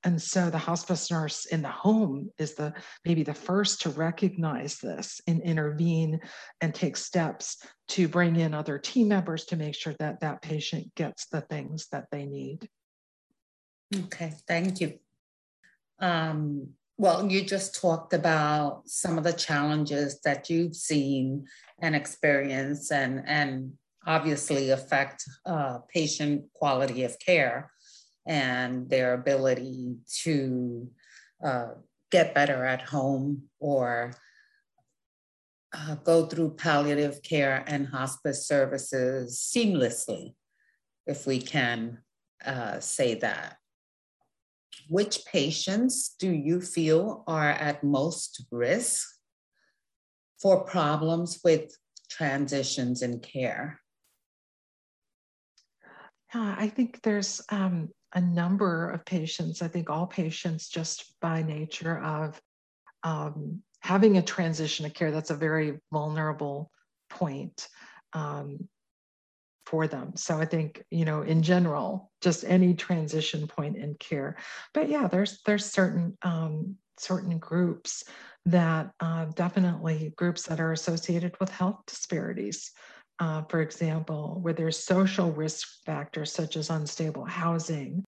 And 0.05 0.21
so 0.21 0.51
the 0.51 0.59
hospice 0.59 1.09
nurse 1.09 1.45
in 1.45 1.63
the 1.63 1.67
home 1.67 2.29
is 2.37 2.53
the 2.53 2.73
maybe 3.05 3.23
the 3.23 3.33
first 3.33 3.81
to 3.81 3.89
recognize 3.89 4.77
this 4.77 5.19
and 5.25 5.41
intervene 5.41 6.19
and 6.61 6.75
take 6.75 6.95
steps 6.95 7.57
to 7.89 8.07
bring 8.07 8.35
in 8.35 8.53
other 8.53 8.77
team 8.77 9.07
members 9.07 9.45
to 9.45 9.55
make 9.55 9.73
sure 9.73 9.95
that 9.97 10.19
that 10.19 10.43
patient 10.43 10.93
gets 10.93 11.25
the 11.25 11.41
things 11.41 11.87
that 11.91 12.05
they 12.11 12.27
need. 12.27 12.69
Okay, 13.95 14.33
thank 14.47 14.79
you. 14.79 14.99
Um, 15.99 16.69
well, 16.97 17.29
you 17.29 17.43
just 17.43 17.81
talked 17.81 18.13
about 18.13 18.83
some 18.85 19.17
of 19.17 19.23
the 19.23 19.33
challenges 19.33 20.21
that 20.21 20.51
you've 20.51 20.75
seen 20.75 21.47
and 21.81 21.95
experienced 21.95 22.91
and, 22.91 23.23
and 23.25 23.73
obviously 24.05 24.69
affect 24.69 25.23
uh, 25.47 25.79
patient 25.91 26.45
quality 26.53 27.03
of 27.03 27.17
care 27.17 27.71
and 28.25 28.89
their 28.89 29.13
ability 29.13 29.97
to 30.23 30.89
uh, 31.43 31.69
get 32.11 32.33
better 32.33 32.65
at 32.65 32.81
home 32.81 33.43
or 33.59 34.13
uh, 35.73 35.95
go 35.95 36.25
through 36.25 36.55
palliative 36.55 37.21
care 37.21 37.63
and 37.67 37.87
hospice 37.87 38.47
services 38.47 39.37
seamlessly, 39.37 40.33
if 41.05 41.27
we 41.27 41.39
can 41.39 41.99
uh, 42.45 42.79
say 42.79 43.15
that. 43.15 43.57
Which 44.89 45.25
patients 45.25 46.15
do 46.19 46.31
you 46.31 46.61
feel 46.61 47.23
are 47.27 47.49
at 47.49 47.83
most 47.83 48.45
risk 48.51 49.07
for 50.39 50.63
problems 50.63 51.39
with 51.43 51.75
transitions 52.09 53.01
in 53.01 53.19
care? 53.19 53.81
Yeah, 56.33 56.55
I 56.57 56.67
think 56.67 57.01
there's 57.01 57.41
um, 57.49 57.89
a 58.15 58.21
number 58.21 58.89
of 58.89 59.05
patients, 59.05 59.61
I 59.61 59.67
think 59.67 59.89
all 59.89 60.07
patients, 60.07 60.69
just 60.69 61.19
by 61.21 61.43
nature 61.43 61.99
of 61.99 62.41
um, 63.03 63.61
having 63.81 64.17
a 64.17 64.21
transition 64.21 64.85
of 64.85 64.93
care, 64.93 65.11
that's 65.11 65.29
a 65.29 65.35
very 65.35 65.79
vulnerable 65.91 66.71
point 67.09 67.67
um, 68.13 68.67
for 69.65 69.87
them. 69.87 70.15
So 70.15 70.37
I 70.37 70.45
think, 70.45 70.83
you 70.89 71.05
know, 71.05 71.21
in 71.23 71.43
general, 71.43 72.11
just 72.21 72.45
any 72.45 72.73
transition 72.73 73.47
point 73.47 73.77
in 73.77 73.95
care. 73.95 74.37
But 74.73 74.89
yeah, 74.89 75.07
there's 75.07 75.41
there's 75.45 75.65
certain 75.65 76.17
um, 76.21 76.77
certain 76.97 77.37
groups 77.37 78.05
that 78.45 78.91
uh, 78.99 79.25
definitely 79.35 80.13
groups 80.15 80.43
that 80.43 80.59
are 80.59 80.71
associated 80.71 81.35
with 81.39 81.49
health 81.49 81.81
disparities 81.87 82.71
uh, 83.19 83.43
for 83.49 83.61
example, 83.61 84.39
where 84.41 84.53
there's 84.53 84.83
social 84.83 85.31
risk 85.31 85.67
factors 85.85 86.31
such 86.31 86.57
as 86.57 86.69
unstable 86.69 87.25
housing, 87.25 88.03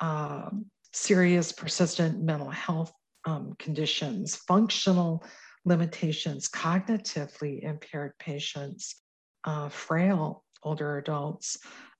um, 0.00 0.66
serious 0.92 1.52
persistent 1.52 2.22
mental 2.22 2.50
health 2.50 2.92
um, 3.24 3.54
conditions, 3.58 4.36
functional 4.36 5.24
limitations, 5.64 6.48
cognitively 6.48 7.62
impaired 7.62 8.12
patients, 8.18 9.02
uh, 9.44 9.68
frail 9.68 10.44
older 10.62 10.98
adults, 10.98 11.58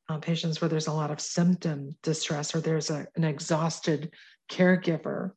uh, 0.08 0.18
patients 0.18 0.60
where 0.60 0.68
there's 0.68 0.88
a 0.88 0.92
lot 0.92 1.10
of 1.10 1.20
symptom 1.20 1.90
distress 2.02 2.54
or 2.54 2.60
there's 2.60 2.90
a, 2.90 3.06
an 3.16 3.24
exhausted 3.24 4.12
caregiver, 4.50 5.30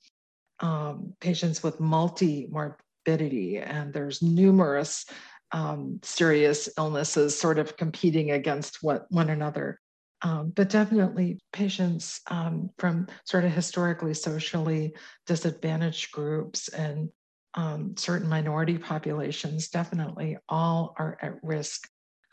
um, 0.59 1.13
patients 1.21 1.63
with 1.63 1.79
multi 1.79 2.47
morbidity, 2.49 3.57
and 3.57 3.93
there's 3.93 4.21
numerous 4.21 5.05
um, 5.51 5.99
serious 6.03 6.69
illnesses 6.77 7.37
sort 7.37 7.59
of 7.59 7.77
competing 7.77 8.31
against 8.31 8.79
what 8.81 9.05
one 9.09 9.29
another. 9.29 9.79
Um, 10.21 10.51
but 10.55 10.69
definitely 10.69 11.39
patients 11.53 12.21
um, 12.31 12.69
from 12.79 13.07
sort 13.25 13.43
of 13.45 13.51
historically 13.51 14.13
socially 14.13 14.95
disadvantaged 15.27 16.11
groups 16.11 16.67
and 16.69 17.09
um, 17.53 17.95
certain 17.97 18.27
minority 18.27 18.77
populations 18.77 19.69
definitely 19.69 20.37
all 20.49 20.95
are 20.97 21.17
at 21.21 21.43
risk 21.43 21.87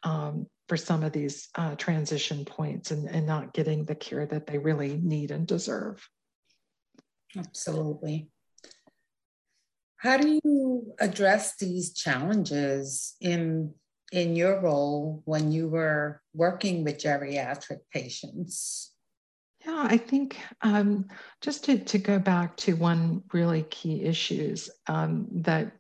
um, 0.05 0.47
for 0.69 0.77
some 0.77 1.03
of 1.03 1.13
these 1.13 1.49
uh, 1.57 1.75
transition 1.77 2.45
points 2.45 2.91
and, 2.91 3.09
and 3.09 3.27
not 3.27 3.53
getting 3.53 3.85
the 3.85 3.95
care 3.95 4.27
that 4.27 4.47
they 4.47 4.59
really 4.59 4.99
need 5.03 5.31
and 5.31 5.47
deserve. 5.47 6.09
Absolutely. 7.37 8.29
How 10.03 10.17
do 10.17 10.41
you 10.43 10.95
address 10.99 11.57
these 11.57 11.93
challenges 11.93 13.15
in 13.21 13.73
in 14.11 14.35
your 14.35 14.61
role 14.61 15.23
when 15.25 15.53
you 15.53 15.69
were 15.69 16.21
working 16.35 16.83
with 16.83 16.99
geriatric 16.99 17.79
patients? 17.95 18.91
Yeah, 19.65 19.87
I 19.89 19.97
think 19.97 20.39
um, 20.63 21.07
just 21.41 21.65
to, 21.65 21.79
to 21.79 21.99
go 21.99 22.19
back 22.19 22.57
to 22.59 22.75
one 22.75 23.23
really 23.33 23.63
key 23.71 24.03
issues 24.03 24.69
um, 24.89 25.29
that 25.31 25.73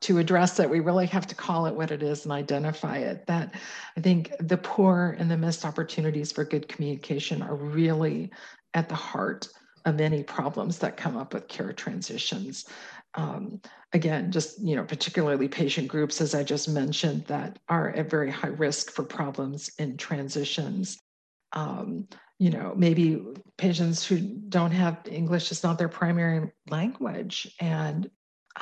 to 0.00 0.18
address 0.18 0.56
that, 0.56 0.70
we 0.70 0.80
really 0.80 1.06
have 1.06 1.26
to 1.28 1.34
call 1.34 1.66
it 1.66 1.74
what 1.74 1.92
it 1.92 2.02
is 2.02 2.24
and 2.24 2.32
identify 2.32 2.96
it. 2.96 3.26
That 3.26 3.54
I 3.96 4.00
think 4.00 4.32
the 4.40 4.56
poor 4.56 5.14
and 5.18 5.30
the 5.30 5.36
missed 5.36 5.66
opportunities 5.66 6.32
for 6.32 6.42
good 6.42 6.68
communication 6.68 7.42
are 7.42 7.54
really 7.54 8.30
at 8.72 8.88
the 8.88 8.94
heart 8.94 9.46
of 9.84 10.00
any 10.00 10.22
problems 10.22 10.78
that 10.78 10.96
come 10.96 11.16
up 11.16 11.34
with 11.34 11.48
care 11.48 11.72
transitions 11.72 12.66
um, 13.14 13.60
again, 13.92 14.32
just 14.32 14.60
you 14.60 14.76
know, 14.76 14.84
particularly 14.84 15.48
patient 15.48 15.88
groups, 15.88 16.20
as 16.20 16.34
I 16.34 16.42
just 16.42 16.68
mentioned, 16.68 17.24
that 17.26 17.58
are 17.68 17.90
at 17.90 18.10
very 18.10 18.30
high 18.30 18.48
risk 18.48 18.90
for 18.92 19.04
problems 19.04 19.70
in 19.78 19.96
transitions. 19.96 20.98
Um, 21.52 22.08
you 22.38 22.50
know, 22.50 22.72
maybe 22.76 23.22
patients 23.58 24.04
who 24.04 24.18
don't 24.48 24.70
have 24.70 25.00
English 25.06 25.52
is 25.52 25.62
not 25.62 25.78
their 25.78 25.88
primary 25.88 26.50
language, 26.70 27.54
and 27.60 28.10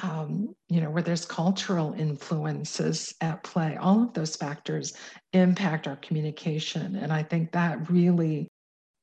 um, 0.03 0.55
you 0.69 0.81
know, 0.81 0.91
where 0.91 1.03
there's 1.03 1.25
cultural 1.25 1.93
influences 1.95 3.15
at 3.21 3.43
play. 3.45 3.77
All 3.77 4.03
of 4.03 4.13
those 4.15 4.37
factors 4.37 4.95
impact 5.33 5.87
our 5.87 5.97
communication, 5.97 6.97
and 6.97 7.13
I 7.13 7.23
think 7.23 7.53
that 7.53 7.89
really 7.89 8.50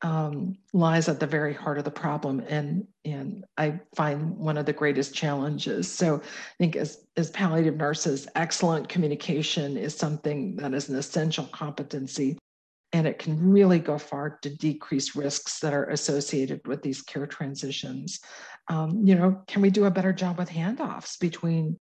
um, 0.02 0.58
lies 0.74 1.10
at 1.10 1.20
the 1.20 1.26
very 1.26 1.54
heart 1.54 1.78
of 1.78 1.84
the 1.84 1.92
problem 1.92 2.44
and 2.48 2.88
and 3.04 3.46
I 3.58 3.80
find 3.96 4.38
one 4.38 4.58
of 4.58 4.66
the 4.66 4.74
greatest 4.74 5.16
challenges. 5.16 5.92
So 5.92 6.18
I 6.18 6.56
think 6.60 6.76
as, 6.76 7.06
as 7.16 7.32
palliative 7.32 7.78
nurses, 7.78 8.28
excellent 8.36 8.90
communication 8.90 9.78
is 9.78 9.96
something 9.96 10.58
that 10.58 10.74
is 10.74 10.90
an 10.90 10.98
essential 10.98 11.46
competency 11.46 12.38
and 12.94 13.08
it 13.08 13.18
can 13.18 13.50
really 13.50 13.80
go 13.80 13.98
far 13.98 14.38
to 14.42 14.56
decrease 14.56 15.16
risks 15.16 15.60
that 15.60 15.74
are 15.74 15.86
associated 15.86 16.66
with 16.68 16.82
these 16.84 17.02
care 17.02 17.28
transitions. 17.28 18.20
Um, 18.70 19.02
you 19.06 19.16
know, 19.16 19.42
can 19.48 19.62
we 19.62 19.70
do 19.70 19.86
a 19.86 19.92
better 19.92 20.14
job 20.14 20.38
with 20.38 20.50
handoffs 20.50 21.20
between 21.20 21.78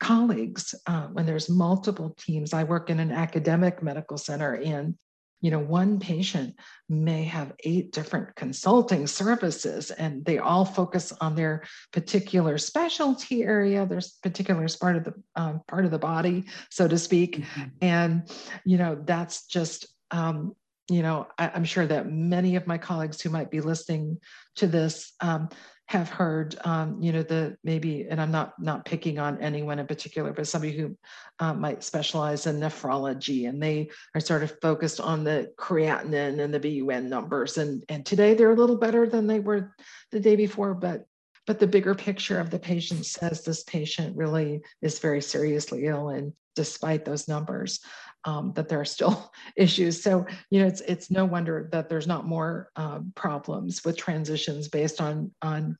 colleagues 0.00 0.74
uh, 0.86 1.08
when 1.08 1.26
there's 1.26 1.50
multiple 1.50 2.14
teams. 2.18 2.52
I 2.52 2.64
work 2.64 2.90
in 2.90 3.00
an 3.00 3.10
academic 3.10 3.82
medical 3.82 4.18
center 4.18 4.54
and 4.54 4.94
you 5.40 5.50
know 5.50 5.58
one 5.58 6.00
patient 6.00 6.54
may 6.88 7.24
have 7.24 7.52
eight 7.64 7.92
different 7.92 8.34
consulting 8.34 9.06
services 9.06 9.90
and 9.90 10.24
they 10.24 10.38
all 10.38 10.64
focus 10.64 11.12
on 11.20 11.34
their 11.34 11.62
particular 11.92 12.58
specialty 12.58 13.42
area 13.42 13.86
their 13.86 14.00
particular 14.22 14.66
part 14.80 14.96
of 14.96 15.04
the 15.04 15.14
um, 15.36 15.60
part 15.68 15.84
of 15.84 15.90
the 15.90 15.98
body 15.98 16.44
so 16.70 16.88
to 16.88 16.98
speak 16.98 17.38
mm-hmm. 17.38 17.68
and 17.82 18.30
you 18.64 18.78
know 18.78 19.00
that's 19.04 19.46
just 19.46 19.86
um, 20.10 20.54
you 20.90 21.02
know 21.02 21.26
I, 21.38 21.48
am 21.48 21.64
sure 21.64 21.86
that 21.86 22.10
many 22.10 22.56
of 22.56 22.66
my 22.66 22.78
colleagues 22.78 23.20
who 23.20 23.30
might 23.30 23.50
be 23.50 23.60
listening 23.60 24.18
to 24.56 24.66
this 24.66 25.12
um, 25.20 25.48
have 25.88 26.10
heard, 26.10 26.54
um, 26.64 27.02
you 27.02 27.12
know, 27.12 27.22
the 27.22 27.56
maybe, 27.64 28.06
and 28.08 28.20
I'm 28.20 28.30
not 28.30 28.60
not 28.60 28.84
picking 28.84 29.18
on 29.18 29.40
anyone 29.40 29.78
in 29.78 29.86
particular, 29.86 30.34
but 30.34 30.46
somebody 30.46 30.76
who 30.76 30.94
um, 31.38 31.62
might 31.62 31.82
specialize 31.82 32.46
in 32.46 32.60
nephrology, 32.60 33.48
and 33.48 33.62
they 33.62 33.88
are 34.14 34.20
sort 34.20 34.42
of 34.42 34.60
focused 34.60 35.00
on 35.00 35.24
the 35.24 35.50
creatinine 35.58 36.40
and 36.40 36.52
the 36.52 36.60
BUN 36.60 37.08
numbers, 37.08 37.56
and 37.56 37.82
and 37.88 38.04
today 38.04 38.34
they're 38.34 38.52
a 38.52 38.56
little 38.56 38.76
better 38.76 39.08
than 39.08 39.26
they 39.26 39.40
were 39.40 39.74
the 40.12 40.20
day 40.20 40.36
before, 40.36 40.74
but 40.74 41.06
but 41.46 41.58
the 41.58 41.66
bigger 41.66 41.94
picture 41.94 42.38
of 42.38 42.50
the 42.50 42.58
patient 42.58 43.06
says 43.06 43.42
this 43.42 43.64
patient 43.64 44.14
really 44.14 44.60
is 44.82 44.98
very 44.98 45.22
seriously 45.22 45.86
ill, 45.86 46.10
and 46.10 46.34
despite 46.54 47.06
those 47.06 47.28
numbers, 47.28 47.80
um, 48.24 48.52
that 48.54 48.68
there 48.68 48.80
are 48.80 48.84
still 48.84 49.32
issues. 49.56 50.02
So, 50.02 50.26
you 50.50 50.60
know, 50.60 50.66
it's 50.66 50.80
it's 50.82 51.10
no 51.10 51.24
wonder 51.24 51.68
that 51.72 51.88
there's 51.88 52.06
not 52.06 52.26
more 52.26 52.70
um, 52.76 53.12
problems 53.14 53.84
with 53.84 53.96
transitions 53.96 54.68
based 54.68 55.00
on 55.00 55.32
on 55.42 55.76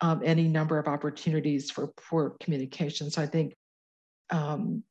um, 0.00 0.20
any 0.24 0.48
number 0.48 0.78
of 0.78 0.88
opportunities 0.88 1.70
for 1.70 1.88
poor 2.08 2.36
communication. 2.40 3.10
So 3.10 3.22
I 3.22 3.26
think, 3.26 3.54
um, 4.28 4.82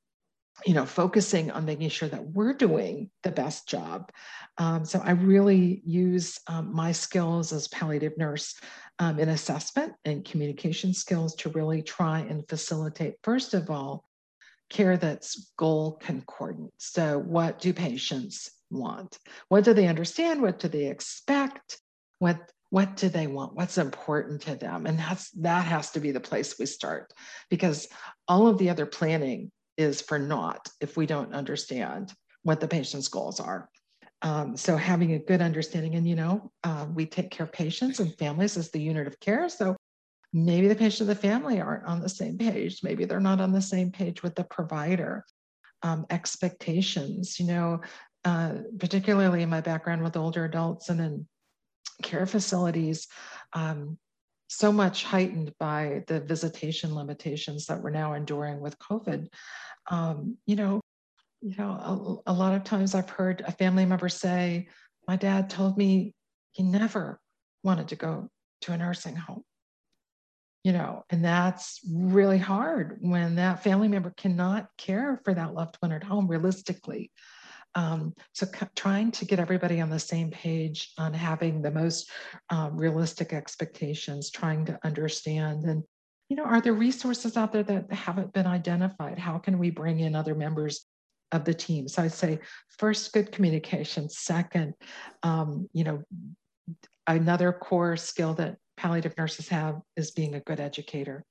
you 0.66 0.74
know, 0.74 0.86
focusing 0.86 1.52
on 1.52 1.66
making 1.66 1.90
sure 1.90 2.10
that 2.10 2.26
we're 2.26 2.54
doing 2.54 3.12
the 3.22 3.30
best 3.30 3.68
job. 3.68 4.10
Um, 4.58 4.84
so 4.84 5.00
I 5.04 5.12
really 5.12 5.84
use 5.86 6.40
um, 6.48 6.74
my 6.74 6.92
skills 6.92 7.54
as 7.54 7.68
palliative 7.68 8.18
nurse 8.18 8.56
in 9.02 9.28
assessment 9.28 9.94
and 10.06 10.24
communication 10.24 10.94
skills 10.94 11.36
to 11.36 11.50
really 11.50 11.84
try 11.84 12.20
and 12.20 12.48
facilitate, 12.48 13.16
first 13.22 13.54
of 13.54 13.70
all, 13.70 14.06
care 14.70 14.98
that's 14.98 15.52
goal 15.58 16.00
concordant. 16.02 16.74
So, 16.78 17.20
what 17.20 17.60
do 17.60 17.74
patients 17.74 18.52
want? 18.70 19.18
What 19.50 19.64
do 19.64 19.74
they 19.74 19.88
understand? 19.88 20.42
What 20.42 20.60
do 20.60 20.68
they 20.68 20.88
expect? 20.88 21.80
What 22.20 22.52
what 22.72 22.98
do 22.98 23.10
they 23.10 23.28
want? 23.28 23.56
What's 23.56 23.78
important 23.78 24.42
to 24.44 24.56
them? 24.56 24.86
And 24.86 25.00
that's 25.00 25.30
that 25.32 25.66
has 25.66 25.92
to 25.92 26.00
be 26.00 26.12
the 26.12 26.20
place 26.20 26.58
we 26.60 26.66
start 26.66 27.14
because 27.50 27.88
all 28.28 28.48
of 28.48 28.58
the 28.58 28.70
other 28.70 28.86
planning 28.86 29.52
is 29.78 30.02
for 30.02 30.20
naught 30.20 30.68
if 30.82 30.98
we 30.98 31.06
don't 31.06 31.34
understand 31.34 32.14
what 32.44 32.60
the 32.60 32.68
patient's 32.68 33.08
goals 33.08 33.40
are. 33.40 33.70
Um, 34.22 34.58
so 34.58 34.78
having 34.78 35.14
a 35.14 35.20
good 35.20 35.42
understanding, 35.42 35.96
and 35.96 36.08
you 36.08 36.16
know, 36.16 36.52
uh, 36.64 36.88
we 36.94 37.06
take 37.06 37.30
care 37.30 37.46
of 37.46 37.52
patients 37.52 38.00
and 38.00 38.18
families 38.18 38.58
as 38.58 38.72
the 38.72 38.82
unit 38.82 39.08
of 39.08 39.20
care. 39.20 39.50
So 39.50 39.76
maybe 40.36 40.68
the 40.68 40.76
patient 40.76 41.10
and 41.10 41.18
the 41.18 41.22
family 41.22 41.62
aren't 41.62 41.86
on 41.86 42.02
the 42.02 42.10
same 42.10 42.38
page. 42.38 42.82
Maybe 42.84 43.06
they're 43.06 43.22
not 43.22 43.40
on 43.40 43.54
the 43.54 43.62
same 43.62 43.90
page 43.90 44.22
with 44.22 44.36
the 44.36 44.44
provider. 44.44 45.26
Um, 45.84 46.06
expectations 46.10 47.40
you 47.40 47.46
know 47.46 47.82
uh, 48.24 48.54
particularly 48.80 49.44
in 49.44 49.50
my 49.50 49.62
background 49.62 50.04
with 50.04 50.18
older 50.18 50.46
adults 50.46 50.90
and 50.90 51.00
in 51.00 51.28
care 52.02 52.26
facilities 52.26 53.08
um, 53.54 53.98
so 54.48 54.72
much 54.72 55.04
heightened 55.04 55.54
by 55.60 56.04
the 56.08 56.22
visitation 56.22 56.96
limitations 56.96 57.68
that 57.68 57.84
we're 57.84 57.92
now 57.92 58.14
enduring 58.14 58.62
with 58.62 58.80
covid. 58.80 59.28
Um, 59.92 60.38
you 60.48 60.56
know 60.56 60.82
you 61.42 61.56
know 61.56 62.22
a, 62.26 62.32
a 62.32 62.34
lot 62.34 62.56
of 62.56 62.64
times 62.64 62.96
i've 62.96 63.10
heard 63.10 63.44
a 63.46 63.52
family 63.52 63.86
member 63.86 64.10
say 64.10 64.68
my 65.08 65.18
dad 65.18 65.52
told 65.52 65.78
me 65.78 66.16
he 66.52 66.64
never 66.64 67.20
wanted 67.64 67.90
to 67.90 67.96
go 67.96 68.28
to 68.62 68.72
a 68.72 68.78
nursing 68.78 69.16
home 69.16 69.44
you 70.66 70.72
know 70.72 71.04
and 71.12 71.24
that's 71.24 71.80
really 71.88 72.40
hard 72.40 72.98
when 73.00 73.36
that 73.36 73.62
family 73.64 73.88
member 73.88 74.12
cannot 74.18 74.68
care 74.80 75.22
for 75.24 75.32
that 75.32 75.54
loved 75.54 75.76
one 75.80 75.92
at 75.92 76.04
home 76.04 76.28
realistically. 76.28 77.12
Um, 77.76 78.14
so 78.34 78.48
c- 78.48 78.66
trying 78.76 79.12
to 79.12 79.26
get 79.26 79.38
everybody 79.40 79.80
on 79.80 79.92
the 79.92 80.00
same 80.00 80.32
page 80.32 80.92
on 80.98 81.14
having 81.14 81.62
the 81.62 81.70
most 81.70 82.10
um, 82.50 82.78
realistic 82.78 83.32
expectations 83.32 84.32
trying 84.32 84.66
to 84.66 84.80
understand 84.84 85.66
and 85.66 85.84
you 86.30 86.36
know 86.36 86.46
are 86.46 86.62
there 86.62 86.74
resources 86.74 87.38
out 87.38 87.54
there 87.54 87.64
that 87.64 87.94
haven't 87.94 88.34
been 88.34 88.48
identified? 88.48 89.20
How 89.20 89.38
can 89.38 89.60
we 89.60 89.70
bring 89.70 90.00
in 90.00 90.16
other 90.16 90.34
members 90.34 90.88
of 91.32 91.46
the 91.46 91.54
team? 91.54 91.88
So 91.88 92.02
i'd 92.02 92.12
say 92.12 92.40
first 92.80 93.14
good 93.14 93.32
communication. 93.32 94.10
Second 94.10 94.74
um, 95.22 95.70
you 95.74 95.84
know 95.84 96.02
another 97.06 97.54
core 97.54 97.98
skill 97.98 98.34
that 98.34 98.58
palliative 98.78 99.18
nurses 99.18 99.48
have 99.50 99.82
is 99.96 100.12
being 100.12 100.36
a 100.36 100.42
good 100.42 100.60
educator. 100.60 101.26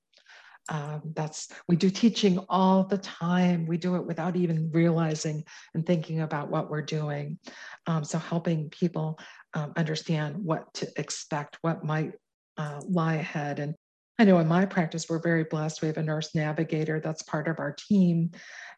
Um, 0.70 1.02
that's 1.14 1.48
we 1.68 1.76
do 1.76 1.90
teaching 1.90 2.38
all 2.48 2.84
the 2.84 2.98
time. 2.98 3.66
We 3.66 3.76
do 3.76 3.96
it 3.96 4.06
without 4.06 4.34
even 4.34 4.70
realizing 4.72 5.44
and 5.74 5.84
thinking 5.84 6.22
about 6.22 6.50
what 6.50 6.70
we're 6.70 6.82
doing. 6.82 7.38
Um, 7.86 8.02
so 8.02 8.18
helping 8.18 8.70
people 8.70 9.18
um, 9.52 9.72
understand 9.76 10.36
what 10.36 10.72
to 10.74 10.88
expect, 10.96 11.58
what 11.60 11.84
might 11.84 12.12
uh, 12.56 12.80
lie 12.88 13.16
ahead. 13.16 13.58
And 13.58 13.74
I 14.18 14.24
know 14.24 14.38
in 14.38 14.48
my 14.48 14.64
practice, 14.64 15.06
we're 15.08 15.20
very 15.20 15.44
blessed. 15.44 15.82
We 15.82 15.88
have 15.88 15.98
a 15.98 16.02
nurse 16.02 16.34
navigator 16.34 16.98
that's 16.98 17.22
part 17.22 17.46
of 17.48 17.58
our 17.58 17.72
team, 17.72 18.30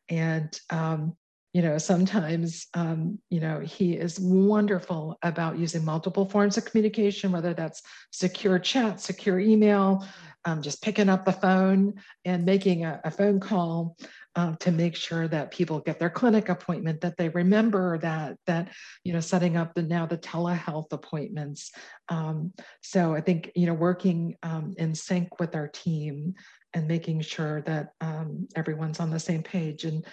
and 0.08 0.58
um, 0.70 1.16
you 1.56 1.62
know 1.62 1.78
sometimes 1.78 2.66
um, 2.74 3.18
you 3.30 3.40
know 3.40 3.60
he 3.60 3.94
is 3.94 4.20
wonderful 4.20 5.16
about 5.22 5.58
using 5.58 5.82
multiple 5.82 6.26
forms 6.28 6.58
of 6.58 6.66
communication 6.66 7.32
whether 7.32 7.54
that's 7.54 7.80
secure 8.10 8.58
chat 8.58 9.00
secure 9.00 9.40
email 9.40 10.06
um, 10.44 10.60
just 10.60 10.82
picking 10.82 11.08
up 11.08 11.24
the 11.24 11.32
phone 11.32 11.94
and 12.26 12.44
making 12.44 12.84
a, 12.84 13.00
a 13.04 13.10
phone 13.10 13.40
call 13.40 13.96
um, 14.34 14.56
to 14.56 14.70
make 14.70 14.94
sure 14.94 15.26
that 15.28 15.50
people 15.50 15.80
get 15.80 15.98
their 15.98 16.10
clinic 16.10 16.50
appointment 16.50 17.00
that 17.00 17.16
they 17.16 17.30
remember 17.30 17.96
that 18.00 18.36
that 18.46 18.68
you 19.02 19.14
know 19.14 19.20
setting 19.20 19.56
up 19.56 19.72
the 19.72 19.80
now 19.80 20.04
the 20.04 20.18
telehealth 20.18 20.92
appointments. 20.92 21.72
Um, 22.10 22.52
so 22.82 23.14
i 23.14 23.22
think 23.22 23.50
you 23.54 23.66
know 23.66 23.72
working 23.72 24.36
um, 24.42 24.74
in 24.76 24.94
sync 24.94 25.40
with 25.40 25.54
our 25.56 25.68
team 25.68 26.34
and 26.74 26.86
making 26.86 27.22
sure 27.22 27.62
that 27.62 27.94
um, 28.02 28.46
everyone's 28.54 29.00
on 29.00 29.08
the 29.08 29.18
same 29.18 29.42
page 29.42 29.84
and 29.84 30.04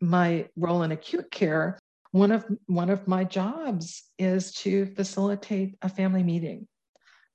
my 0.00 0.48
role 0.56 0.82
in 0.82 0.92
acute 0.92 1.30
care, 1.30 1.78
one 2.12 2.32
of 2.32 2.44
one 2.66 2.90
of 2.90 3.06
my 3.08 3.24
jobs 3.24 4.04
is 4.18 4.52
to 4.52 4.86
facilitate 4.94 5.76
a 5.82 5.88
family 5.88 6.22
meeting. 6.22 6.66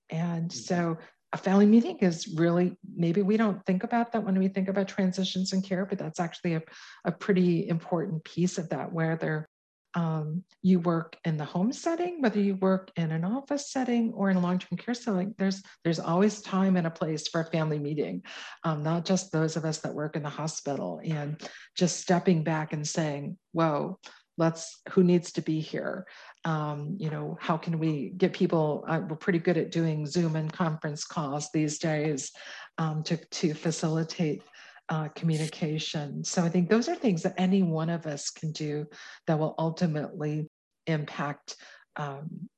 And 0.09 0.49
mm-hmm. 0.49 0.59
so 0.59 0.97
a 1.33 1.37
family 1.37 1.65
meeting 1.65 1.97
is 1.99 2.27
really 2.35 2.75
maybe 2.95 3.21
we 3.21 3.37
don't 3.37 3.65
think 3.65 3.83
about 3.83 4.11
that 4.11 4.23
when 4.23 4.37
we 4.37 4.47
think 4.49 4.67
about 4.67 4.87
transitions 4.87 5.53
in 5.53 5.61
care, 5.61 5.85
but 5.85 5.97
that's 5.97 6.19
actually 6.19 6.55
a, 6.55 6.61
a 7.05 7.11
pretty 7.11 7.69
important 7.69 8.23
piece 8.23 8.57
of 8.57 8.69
that 8.69 8.91
where 8.91 9.15
there 9.15 9.47
um, 9.93 10.43
you 10.61 10.79
work 10.79 11.17
in 11.25 11.37
the 11.37 11.45
home 11.45 11.73
setting, 11.73 12.21
whether 12.21 12.39
you 12.39 12.55
work 12.55 12.91
in 12.95 13.11
an 13.11 13.25
office 13.25 13.71
setting 13.71 14.13
or 14.13 14.29
in 14.29 14.37
a 14.37 14.39
long-term 14.39 14.77
care 14.77 14.93
setting, 14.93 15.35
there's 15.37 15.61
there's 15.83 15.99
always 15.99 16.41
time 16.41 16.77
and 16.77 16.87
a 16.87 16.91
place 16.91 17.27
for 17.27 17.41
a 17.41 17.45
family 17.45 17.79
meeting, 17.79 18.23
um, 18.63 18.83
not 18.83 19.05
just 19.05 19.31
those 19.31 19.57
of 19.57 19.65
us 19.65 19.79
that 19.79 19.93
work 19.93 20.15
in 20.15 20.23
the 20.23 20.29
hospital. 20.29 21.01
And 21.03 21.41
just 21.75 21.99
stepping 21.99 22.43
back 22.43 22.73
and 22.73 22.87
saying, 22.87 23.37
"Whoa, 23.51 23.99
let's 24.37 24.81
who 24.91 25.03
needs 25.03 25.31
to 25.33 25.41
be 25.41 25.59
here." 25.59 26.07
Um, 26.45 26.95
you 26.97 27.09
know, 27.09 27.37
how 27.39 27.57
can 27.57 27.77
we 27.77 28.13
get 28.17 28.33
people? 28.33 28.85
Uh, 28.87 29.01
we're 29.07 29.15
pretty 29.15 29.39
good 29.39 29.57
at 29.57 29.71
doing 29.71 30.05
Zoom 30.05 30.35
and 30.35 30.51
conference 30.51 31.03
calls 31.03 31.49
these 31.53 31.79
days 31.79 32.31
um, 32.77 33.03
to 33.03 33.17
to 33.17 33.53
facilitate 33.53 34.43
uh, 34.91 35.07
communication. 35.15 36.21
So 36.21 36.43
I 36.43 36.49
think 36.49 36.69
those 36.69 36.89
are 36.89 36.95
things 36.95 37.23
that 37.23 37.33
any 37.37 37.63
one 37.63 37.89
of 37.89 38.05
us 38.05 38.29
can 38.29 38.51
do 38.51 38.85
that 39.25 39.39
will 39.39 39.55
ultimately 39.57 40.49
impact 40.85 41.55
um, 41.95 42.49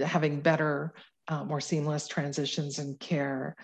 having 0.00 0.40
better, 0.40 0.94
uh, 1.26 1.44
more 1.44 1.60
seamless 1.60 2.06
transitions 2.06 2.78
in 2.78 2.94
care. 2.98 3.56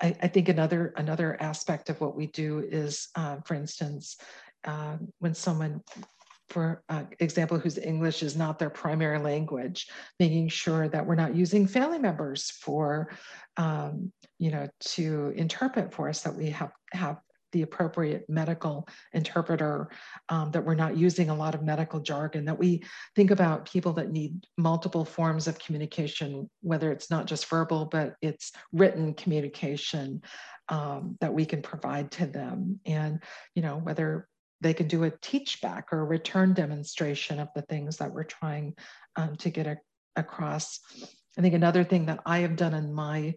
I, 0.00 0.16
I, 0.22 0.28
think 0.28 0.48
another 0.48 0.94
another 0.96 1.36
aspect 1.40 1.90
of 1.90 2.00
what 2.00 2.16
we 2.16 2.26
do 2.28 2.66
is, 2.70 3.08
uh, 3.14 3.36
for 3.44 3.54
instance, 3.54 4.16
uh, 4.64 4.96
when 5.18 5.34
someone 5.34 5.82
for 6.48 6.82
uh, 6.88 7.02
example, 7.18 7.58
whose 7.58 7.76
English 7.76 8.22
is 8.22 8.36
not 8.36 8.58
their 8.58 8.70
primary 8.70 9.18
language, 9.18 9.88
making 10.20 10.48
sure 10.48 10.88
that 10.88 11.04
we're 11.04 11.16
not 11.16 11.34
using 11.34 11.66
family 11.66 11.98
members 11.98 12.50
for, 12.50 13.10
um, 13.56 14.12
you 14.38 14.50
know, 14.50 14.68
to 14.80 15.32
interpret 15.36 15.92
for 15.92 16.08
us, 16.08 16.22
that 16.22 16.34
we 16.34 16.50
have 16.50 16.70
have 16.92 17.16
the 17.56 17.66
appropriate 17.68 18.24
medical 18.28 18.76
interpreter, 19.12 19.88
um, 20.28 20.46
that 20.52 20.64
we're 20.66 20.82
not 20.84 20.96
using 21.06 21.28
a 21.30 21.38
lot 21.42 21.54
of 21.56 21.62
medical 21.72 22.00
jargon, 22.10 22.44
that 22.44 22.58
we 22.64 22.82
think 23.16 23.30
about 23.30 23.70
people 23.72 23.94
that 23.94 24.12
need 24.18 24.32
multiple 24.56 25.04
forms 25.04 25.48
of 25.48 25.58
communication, 25.64 26.50
whether 26.70 26.88
it's 26.94 27.10
not 27.14 27.24
just 27.30 27.48
verbal, 27.54 27.82
but 27.96 28.08
it's 28.20 28.52
written 28.72 29.14
communication. 29.14 30.20
um, 30.68 31.16
that 31.20 31.32
we 31.32 31.44
can 31.46 31.62
provide 31.62 32.10
to 32.12 32.26
them. 32.26 32.80
And, 32.86 33.22
you 33.54 33.62
know, 33.62 33.76
whether 33.76 34.28
they 34.60 34.74
can 34.74 34.88
do 34.88 35.04
a 35.04 35.10
teach 35.10 35.60
back 35.60 35.92
or 35.92 36.04
return 36.04 36.54
demonstration 36.54 37.38
of 37.38 37.48
the 37.54 37.62
things 37.62 37.98
that 37.98 38.12
we're 38.12 38.24
trying 38.24 38.74
um, 39.16 39.36
to 39.36 39.50
get 39.50 39.66
a, 39.66 39.76
across. 40.16 40.80
I 41.38 41.42
think 41.42 41.54
another 41.54 41.84
thing 41.84 42.06
that 42.06 42.20
I 42.24 42.38
have 42.38 42.56
done 42.56 42.74
in 42.74 42.92
my 42.92 43.34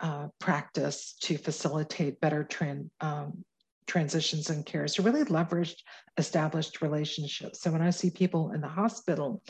uh, 0.00 0.28
practice 0.38 1.16
to 1.22 1.38
facilitate 1.38 2.20
better 2.20 2.44
tran- 2.44 2.90
um, 3.00 3.44
transitions 3.88 4.50
and 4.50 4.64
care 4.64 4.84
is 4.84 4.94
to 4.94 5.02
really 5.02 5.24
leverage 5.24 5.74
established 6.16 6.82
relationships. 6.82 7.60
So 7.60 7.72
when 7.72 7.82
I 7.82 7.90
see 7.90 8.10
people 8.10 8.52
in 8.52 8.60
the 8.60 8.68
hospital, 8.68 9.42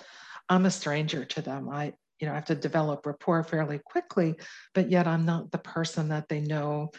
I'm 0.48 0.64
a 0.64 0.70
stranger 0.70 1.24
to 1.26 1.42
them. 1.42 1.68
I, 1.68 1.92
you 2.18 2.26
know, 2.26 2.32
I 2.32 2.36
have 2.36 2.46
to 2.46 2.54
develop 2.54 3.04
rapport 3.04 3.44
fairly 3.44 3.80
quickly, 3.84 4.36
but 4.74 4.90
yet 4.90 5.06
I'm 5.06 5.26
not 5.26 5.50
the 5.50 5.58
person 5.58 6.08
that 6.08 6.28
they 6.28 6.40
know, 6.40 6.90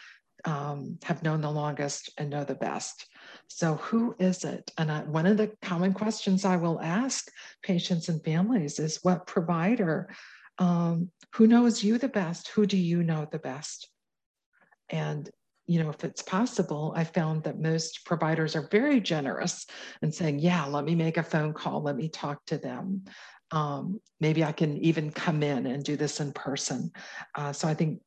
um, 0.45 0.99
have 1.03 1.23
known 1.23 1.41
the 1.41 1.49
longest 1.49 2.11
and 2.17 2.29
know 2.29 2.43
the 2.43 2.55
best. 2.55 3.07
So 3.47 3.75
who 3.75 4.15
is 4.19 4.43
it? 4.43 4.71
And 4.77 4.91
I, 4.91 5.01
one 5.01 5.25
of 5.25 5.37
the 5.37 5.51
common 5.61 5.93
questions 5.93 6.45
I 6.45 6.57
will 6.57 6.79
ask 6.79 7.27
patients 7.63 8.09
and 8.09 8.23
families 8.23 8.79
is 8.79 8.99
what 9.01 9.27
provider, 9.27 10.13
um, 10.59 11.09
who 11.33 11.47
knows 11.47 11.83
you 11.83 11.97
the 11.97 12.09
best? 12.09 12.49
Who 12.49 12.65
do 12.65 12.77
you 12.77 13.01
know 13.03 13.27
the 13.31 13.39
best? 13.39 13.89
And 14.89 15.29
you 15.69 15.83
know, 15.83 15.91
if 15.91 16.03
it's 16.03 16.23
possible, 16.23 16.91
I 16.95 17.03
found 17.03 17.43
that 17.43 17.59
most 17.59 18.03
providers 18.03 18.55
are 18.55 18.67
very 18.71 18.99
generous 18.99 19.67
and 20.01 20.13
saying, 20.13 20.39
yeah, 20.39 20.65
let 20.65 20.83
me 20.83 20.95
make 20.95 21.17
a 21.17 21.23
phone 21.23 21.53
call, 21.53 21.83
let 21.83 21.95
me 21.95 22.09
talk 22.09 22.43
to 22.47 22.57
them. 22.57 23.05
Um, 23.51 24.01
maybe 24.19 24.43
I 24.43 24.51
can 24.51 24.79
even 24.79 25.11
come 25.11 25.43
in 25.43 25.67
and 25.67 25.83
do 25.83 25.95
this 25.95 26.21
in 26.21 26.31
person. 26.31 26.91
Uh, 27.35 27.53
so 27.53 27.67
I 27.67 27.75
think, 27.75 28.01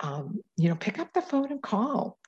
um, 0.00 0.40
you 0.56 0.68
know, 0.68 0.74
pick 0.74 0.98
up 0.98 1.12
the 1.12 1.22
phone 1.22 1.52
and 1.52 1.62
call. 1.62 2.18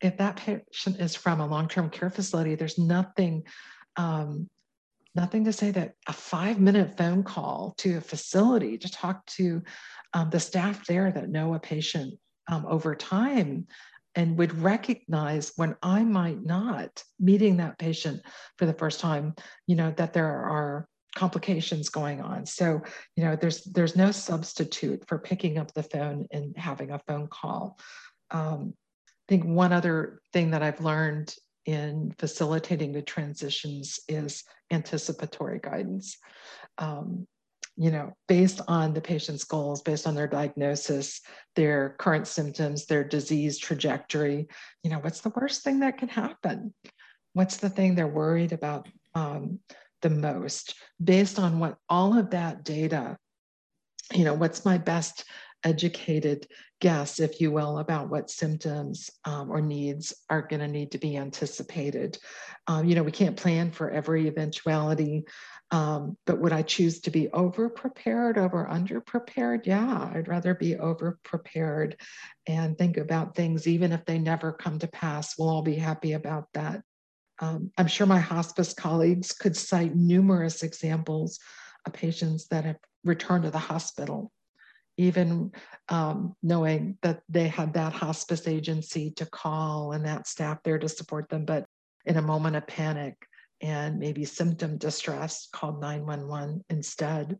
If 0.00 0.16
that 0.18 0.36
patient 0.36 1.00
is 1.00 1.16
from 1.16 1.40
a 1.40 1.46
long-term 1.46 1.90
care 1.90 2.10
facility, 2.10 2.54
there's 2.54 2.78
nothing, 2.78 3.42
um, 3.96 4.48
nothing 5.16 5.44
to 5.46 5.52
say 5.52 5.72
that 5.72 5.94
a 6.06 6.12
five-minute 6.12 6.96
phone 6.96 7.24
call 7.24 7.74
to 7.78 7.96
a 7.96 8.00
facility 8.00 8.78
to 8.78 8.88
talk 8.92 9.26
to 9.26 9.60
um, 10.12 10.30
the 10.30 10.38
staff 10.38 10.86
there 10.86 11.10
that 11.10 11.30
know 11.30 11.54
a 11.54 11.58
patient 11.58 12.14
um, 12.48 12.64
over 12.68 12.94
time 12.94 13.66
and 14.16 14.38
would 14.38 14.58
recognize 14.60 15.52
when 15.56 15.76
I 15.82 16.02
might 16.02 16.42
not 16.42 17.04
meeting 17.20 17.58
that 17.58 17.78
patient 17.78 18.22
for 18.56 18.64
the 18.66 18.72
first 18.72 18.98
time, 18.98 19.34
you 19.66 19.76
know, 19.76 19.92
that 19.98 20.14
there 20.14 20.26
are 20.26 20.88
complications 21.14 21.88
going 21.90 22.20
on. 22.20 22.46
So, 22.46 22.80
you 23.14 23.24
know, 23.24 23.36
there's 23.36 23.62
there's 23.64 23.94
no 23.94 24.10
substitute 24.10 25.04
for 25.06 25.18
picking 25.18 25.58
up 25.58 25.72
the 25.72 25.82
phone 25.82 26.26
and 26.32 26.56
having 26.56 26.90
a 26.90 27.00
phone 27.06 27.28
call. 27.28 27.78
Um, 28.30 28.74
I 29.06 29.28
think 29.28 29.44
one 29.44 29.72
other 29.72 30.20
thing 30.32 30.50
that 30.50 30.62
I've 30.62 30.80
learned 30.80 31.34
in 31.66 32.14
facilitating 32.18 32.92
the 32.92 33.02
transitions 33.02 34.00
is 34.08 34.44
anticipatory 34.70 35.60
guidance. 35.62 36.16
Um, 36.78 37.26
you 37.76 37.90
know, 37.90 38.12
based 38.26 38.60
on 38.68 38.94
the 38.94 39.00
patient's 39.00 39.44
goals, 39.44 39.82
based 39.82 40.06
on 40.06 40.14
their 40.14 40.26
diagnosis, 40.26 41.20
their 41.54 41.96
current 41.98 42.26
symptoms, 42.26 42.86
their 42.86 43.04
disease 43.04 43.58
trajectory, 43.58 44.46
you 44.82 44.90
know, 44.90 44.98
what's 44.98 45.20
the 45.20 45.32
worst 45.36 45.62
thing 45.62 45.80
that 45.80 45.98
can 45.98 46.08
happen? 46.08 46.72
What's 47.34 47.58
the 47.58 47.68
thing 47.68 47.94
they're 47.94 48.06
worried 48.06 48.52
about 48.52 48.88
um, 49.14 49.60
the 50.02 50.10
most 50.10 50.74
based 51.02 51.38
on 51.38 51.58
what 51.58 51.76
all 51.88 52.16
of 52.18 52.30
that 52.30 52.64
data 52.64 53.16
you 54.12 54.24
know 54.24 54.34
what's 54.34 54.64
my 54.64 54.78
best 54.78 55.24
educated 55.64 56.46
guess 56.80 57.18
if 57.18 57.40
you 57.40 57.50
will 57.50 57.78
about 57.78 58.08
what 58.08 58.30
symptoms 58.30 59.10
um, 59.24 59.50
or 59.50 59.60
needs 59.60 60.14
are 60.30 60.42
going 60.42 60.60
to 60.60 60.68
need 60.68 60.92
to 60.92 60.98
be 60.98 61.16
anticipated 61.16 62.18
um, 62.66 62.84
you 62.84 62.94
know 62.94 63.02
we 63.02 63.10
can't 63.10 63.36
plan 63.36 63.70
for 63.70 63.90
every 63.90 64.28
eventuality 64.28 65.24
um, 65.72 66.16
but 66.26 66.40
would 66.40 66.52
i 66.52 66.62
choose 66.62 67.00
to 67.00 67.10
be 67.10 67.28
over 67.30 67.68
prepared 67.68 68.38
over 68.38 68.68
under 68.68 69.00
prepared 69.00 69.66
yeah 69.66 70.10
i'd 70.14 70.28
rather 70.28 70.54
be 70.54 70.76
over 70.76 71.18
prepared 71.24 71.96
and 72.46 72.78
think 72.78 72.96
about 72.96 73.34
things 73.34 73.66
even 73.66 73.92
if 73.92 74.04
they 74.04 74.18
never 74.18 74.52
come 74.52 74.78
to 74.78 74.86
pass 74.86 75.36
we'll 75.38 75.48
all 75.48 75.62
be 75.62 75.74
happy 75.76 76.12
about 76.12 76.48
that. 76.54 76.82
Um, 77.38 77.70
I'm 77.76 77.86
sure 77.86 78.06
my 78.06 78.18
hospice 78.18 78.72
colleagues 78.72 79.32
could 79.32 79.56
cite 79.56 79.94
numerous 79.94 80.62
examples 80.62 81.38
of 81.84 81.92
patients 81.92 82.48
that 82.48 82.64
have 82.64 82.78
returned 83.04 83.44
to 83.44 83.50
the 83.50 83.58
hospital, 83.58 84.32
even 84.96 85.52
um, 85.88 86.34
knowing 86.42 86.96
that 87.02 87.20
they 87.28 87.48
had 87.48 87.74
that 87.74 87.92
hospice 87.92 88.48
agency 88.48 89.10
to 89.12 89.26
call 89.26 89.92
and 89.92 90.06
that 90.06 90.26
staff 90.26 90.58
there 90.64 90.78
to 90.78 90.88
support 90.88 91.28
them, 91.28 91.44
but 91.44 91.66
in 92.06 92.16
a 92.16 92.22
moment 92.22 92.56
of 92.56 92.66
panic 92.66 93.16
and 93.60 93.98
maybe 93.98 94.24
symptom 94.24 94.78
distress, 94.78 95.48
called 95.52 95.80
911 95.80 96.64
instead. 96.70 97.38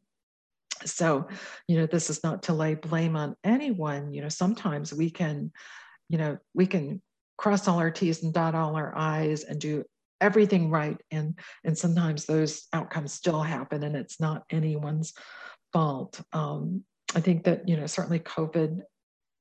So, 0.85 1.29
you 1.69 1.79
know, 1.79 1.87
this 1.87 2.11
is 2.11 2.23
not 2.23 2.45
to 2.45 2.53
lay 2.53 2.75
blame 2.75 3.17
on 3.17 3.37
anyone. 3.45 4.13
You 4.13 4.23
know, 4.23 4.29
sometimes 4.29 4.93
we 4.93 5.11
can, 5.11 5.53
you 6.09 6.19
know, 6.19 6.39
we 6.55 6.67
can 6.67 7.03
cross 7.39 7.69
all 7.69 7.79
our 7.79 7.91
T's 7.91 8.23
and 8.23 8.33
dot 8.33 8.55
all 8.55 8.77
our 8.77 8.97
I's 8.97 9.45
and 9.45 9.61
do 9.61 9.85
everything 10.21 10.71
right. 10.71 10.97
And, 11.11 11.39
and 11.65 11.77
sometimes 11.77 12.25
those 12.25 12.67
outcomes 12.73 13.13
still 13.13 13.43
happen 13.43 13.83
and 13.83 13.97
it's 13.97 14.21
not 14.21 14.45
anyone's 14.51 15.13
fault. 15.73 16.21
Um, 16.33 16.85
I 17.15 17.21
think 17.21 17.45
that, 17.45 17.69
you 17.69 17.77
know, 17.77 17.87
certainly 17.87 18.21
COVID, 18.21 18.81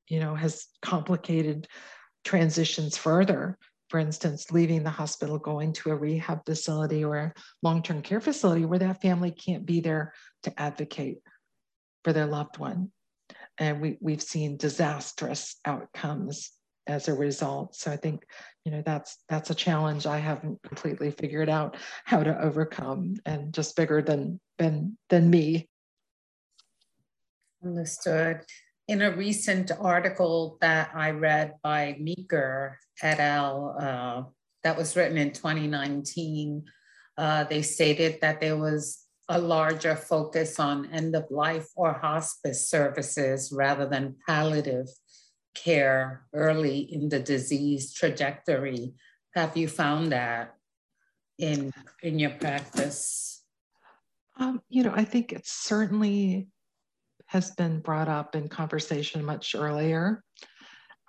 you 0.08 0.20
know, 0.20 0.34
has 0.34 0.66
complicated 0.82 1.66
transitions 2.24 2.96
further. 2.96 3.58
For 3.88 4.00
instance, 4.00 4.50
leaving 4.50 4.82
the 4.82 4.90
hospital, 4.90 5.38
going 5.38 5.72
to 5.74 5.90
a 5.90 5.96
rehab 5.96 6.44
facility 6.44 7.04
or 7.04 7.16
a 7.16 7.32
long 7.62 7.82
term 7.82 8.02
care 8.02 8.20
facility 8.20 8.64
where 8.64 8.80
that 8.80 9.00
family 9.00 9.30
can't 9.30 9.64
be 9.64 9.80
there 9.80 10.12
to 10.42 10.60
advocate 10.60 11.18
for 12.02 12.12
their 12.12 12.26
loved 12.26 12.58
one. 12.58 12.90
And 13.58 13.80
we, 13.80 13.96
we've 14.00 14.22
seen 14.22 14.56
disastrous 14.56 15.56
outcomes 15.64 16.50
as 16.86 17.08
a 17.08 17.14
result. 17.14 17.74
So 17.74 17.90
I 17.90 17.96
think, 17.96 18.24
you 18.64 18.72
know, 18.72 18.82
that's 18.84 19.18
that's 19.28 19.50
a 19.50 19.54
challenge 19.54 20.06
I 20.06 20.18
haven't 20.18 20.62
completely 20.62 21.10
figured 21.10 21.48
out 21.48 21.76
how 22.04 22.22
to 22.22 22.40
overcome 22.40 23.14
and 23.24 23.52
just 23.52 23.76
bigger 23.76 24.02
than 24.02 24.40
than 24.58 24.96
than 25.08 25.30
me. 25.30 25.68
Understood. 27.64 28.42
In 28.88 29.02
a 29.02 29.16
recent 29.16 29.72
article 29.80 30.58
that 30.60 30.90
I 30.94 31.10
read 31.10 31.54
by 31.62 31.96
Meeker 31.98 32.78
et 33.02 33.18
al., 33.18 33.76
uh, 33.80 34.22
that 34.62 34.76
was 34.76 34.96
written 34.96 35.18
in 35.18 35.32
2019, 35.32 36.64
uh, 37.18 37.44
they 37.44 37.62
stated 37.62 38.18
that 38.20 38.40
there 38.40 38.56
was 38.56 39.06
a 39.28 39.38
larger 39.38 39.96
focus 39.96 40.60
on 40.60 40.92
end 40.92 41.16
of 41.16 41.24
life 41.30 41.66
or 41.74 41.92
hospice 41.92 42.68
services 42.68 43.52
rather 43.52 43.86
than 43.86 44.16
palliative 44.26 44.88
care 45.54 46.26
early 46.32 46.78
in 46.78 47.08
the 47.08 47.18
disease 47.18 47.92
trajectory. 47.92 48.94
Have 49.34 49.56
you 49.56 49.68
found 49.68 50.12
that 50.12 50.54
in 51.38 51.72
in 52.02 52.18
your 52.18 52.30
practice? 52.30 53.42
Um, 54.38 54.62
you 54.68 54.82
know, 54.84 54.92
I 54.94 55.04
think 55.04 55.32
it's 55.32 55.50
certainly 55.50 56.48
has 57.26 57.50
been 57.52 57.80
brought 57.80 58.08
up 58.08 58.34
in 58.34 58.48
conversation 58.48 59.24
much 59.24 59.54
earlier. 59.54 60.22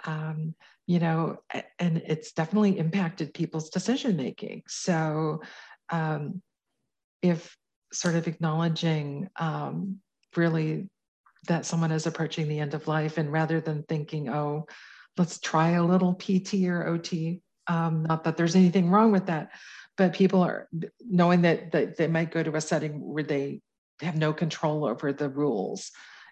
Um, 0.06 0.56
you 0.86 1.00
know, 1.00 1.38
and 1.80 1.98
it's 2.06 2.32
definitely 2.32 2.80
impacted 2.80 3.34
people's 3.34 3.70
decision 3.70 4.16
making. 4.16 4.64
So, 4.68 5.42
um, 5.90 6.42
if 7.22 7.58
sort 7.92 8.16
of 8.16 8.28
acknowledging 8.28 9.30
um, 9.38 10.00
really 10.36 10.90
that 11.48 11.66
someone 11.66 11.92
is 11.92 12.06
approaching 12.06 12.48
the 12.48 12.60
end 12.60 12.74
of 12.74 12.88
life 12.88 13.18
and 13.18 13.32
rather 13.32 13.62
than 13.62 13.84
thinking 13.84 14.30
oh 14.30 14.66
let's 15.18 15.40
try 15.40 15.72
a 15.72 15.84
little 15.84 16.14
pt 16.16 16.66
or 16.66 16.84
ot 16.94 17.42
um, 17.68 18.04
not 18.04 18.24
that 18.24 18.38
there's 18.38 18.56
anything 18.56 18.90
wrong 18.90 19.12
with 19.12 19.28
that 19.28 19.50
but 19.98 20.14
people 20.14 20.42
are 20.44 20.68
knowing 21.10 21.42
that, 21.42 21.72
that 21.72 21.98
they 21.98 22.08
might 22.08 22.32
go 22.32 22.44
to 22.44 22.56
a 22.56 22.62
setting 22.62 23.02
where 23.02 23.24
they 23.24 23.62
have 24.02 24.16
no 24.16 24.34
control 24.34 24.86
over 24.86 25.14
the 25.14 25.30
rules 25.30 25.92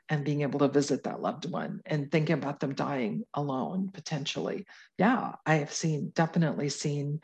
and 0.10 0.24
being 0.24 0.42
able 0.42 0.60
to 0.60 0.68
visit 0.68 1.04
that 1.04 1.22
loved 1.22 1.50
one 1.50 1.82
and 1.86 2.12
thinking 2.12 2.36
about 2.36 2.60
them 2.60 2.76
dying 2.76 3.24
alone 3.34 3.90
potentially 3.92 4.66
yeah 4.98 5.32
i 5.46 5.56
have 5.56 5.74
seen 5.74 6.12
definitely 6.14 6.70
seen 6.70 7.20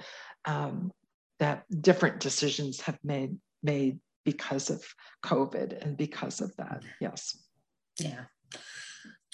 um, 0.45 0.91
that 1.39 1.63
different 1.82 2.19
decisions 2.19 2.82
have 2.82 2.97
made 3.04 3.38
made 3.62 3.99
because 4.25 4.69
of 4.69 4.84
covid 5.23 5.80
and 5.84 5.95
because 5.95 6.41
of 6.41 6.56
that 6.58 6.82
yes 6.99 7.38
yeah. 7.99 8.25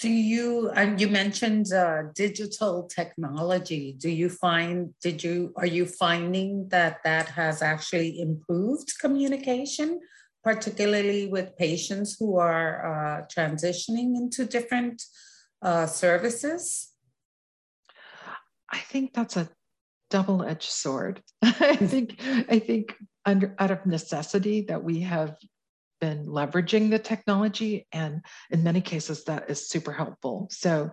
Do 0.00 0.08
you, 0.08 0.70
and 0.70 1.00
you 1.00 1.08
mentioned 1.08 1.72
uh, 1.72 2.02
digital 2.14 2.84
technology. 2.84 3.96
Do 3.98 4.08
you 4.08 4.28
find, 4.28 4.94
did 5.02 5.24
you, 5.24 5.52
are 5.56 5.66
you 5.66 5.86
finding 5.86 6.68
that 6.68 7.02
that 7.02 7.28
has 7.30 7.62
actually 7.62 8.20
improved 8.20 8.96
communication, 9.00 9.98
particularly 10.44 11.26
with 11.26 11.56
patients 11.56 12.16
who 12.18 12.38
are 12.38 12.86
uh, 12.86 13.26
transitioning 13.26 14.16
into 14.16 14.44
different 14.44 15.02
uh, 15.62 15.86
services? 15.86 16.92
I 18.70 18.78
think 18.78 19.14
that's 19.14 19.36
a 19.36 19.48
double-edged 20.10 20.70
sword. 20.70 21.22
I 21.42 21.76
think 21.76 22.16
I 22.48 22.58
think 22.58 22.94
under 23.24 23.54
out 23.58 23.70
of 23.70 23.84
necessity 23.86 24.62
that 24.62 24.82
we 24.82 25.00
have 25.00 25.36
been 26.00 26.26
leveraging 26.26 26.90
the 26.90 26.98
technology, 26.98 27.86
and 27.92 28.24
in 28.50 28.62
many 28.62 28.80
cases 28.80 29.24
that 29.24 29.50
is 29.50 29.68
super 29.68 29.92
helpful. 29.92 30.48
So 30.50 30.90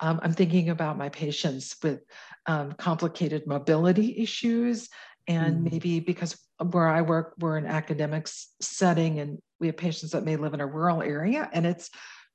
um, 0.00 0.20
I'm 0.22 0.32
thinking 0.32 0.70
about 0.70 0.98
my 0.98 1.08
patients 1.08 1.76
with 1.82 2.00
um, 2.46 2.72
complicated 2.72 3.46
mobility 3.46 4.18
issues, 4.18 4.88
and 5.26 5.58
mm. 5.58 5.72
maybe 5.72 6.00
because 6.00 6.36
where 6.58 6.88
I 6.88 7.02
work, 7.02 7.34
we're 7.38 7.56
an 7.56 7.66
academic 7.66 8.28
setting, 8.60 9.20
and 9.20 9.38
we 9.60 9.68
have 9.68 9.76
patients 9.76 10.12
that 10.12 10.24
may 10.24 10.36
live 10.36 10.54
in 10.54 10.60
a 10.60 10.66
rural 10.66 11.02
area, 11.02 11.48
and 11.52 11.66
it's 11.66 11.90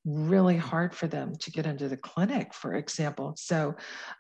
really 0.05 0.57
hard 0.57 0.95
for 0.95 1.07
them 1.07 1.35
to 1.35 1.51
get 1.51 1.65
into 1.65 1.89
the 1.89 1.97
clinic, 1.97 2.53
for 2.53 2.73
example. 2.73 3.35
So 3.37 3.75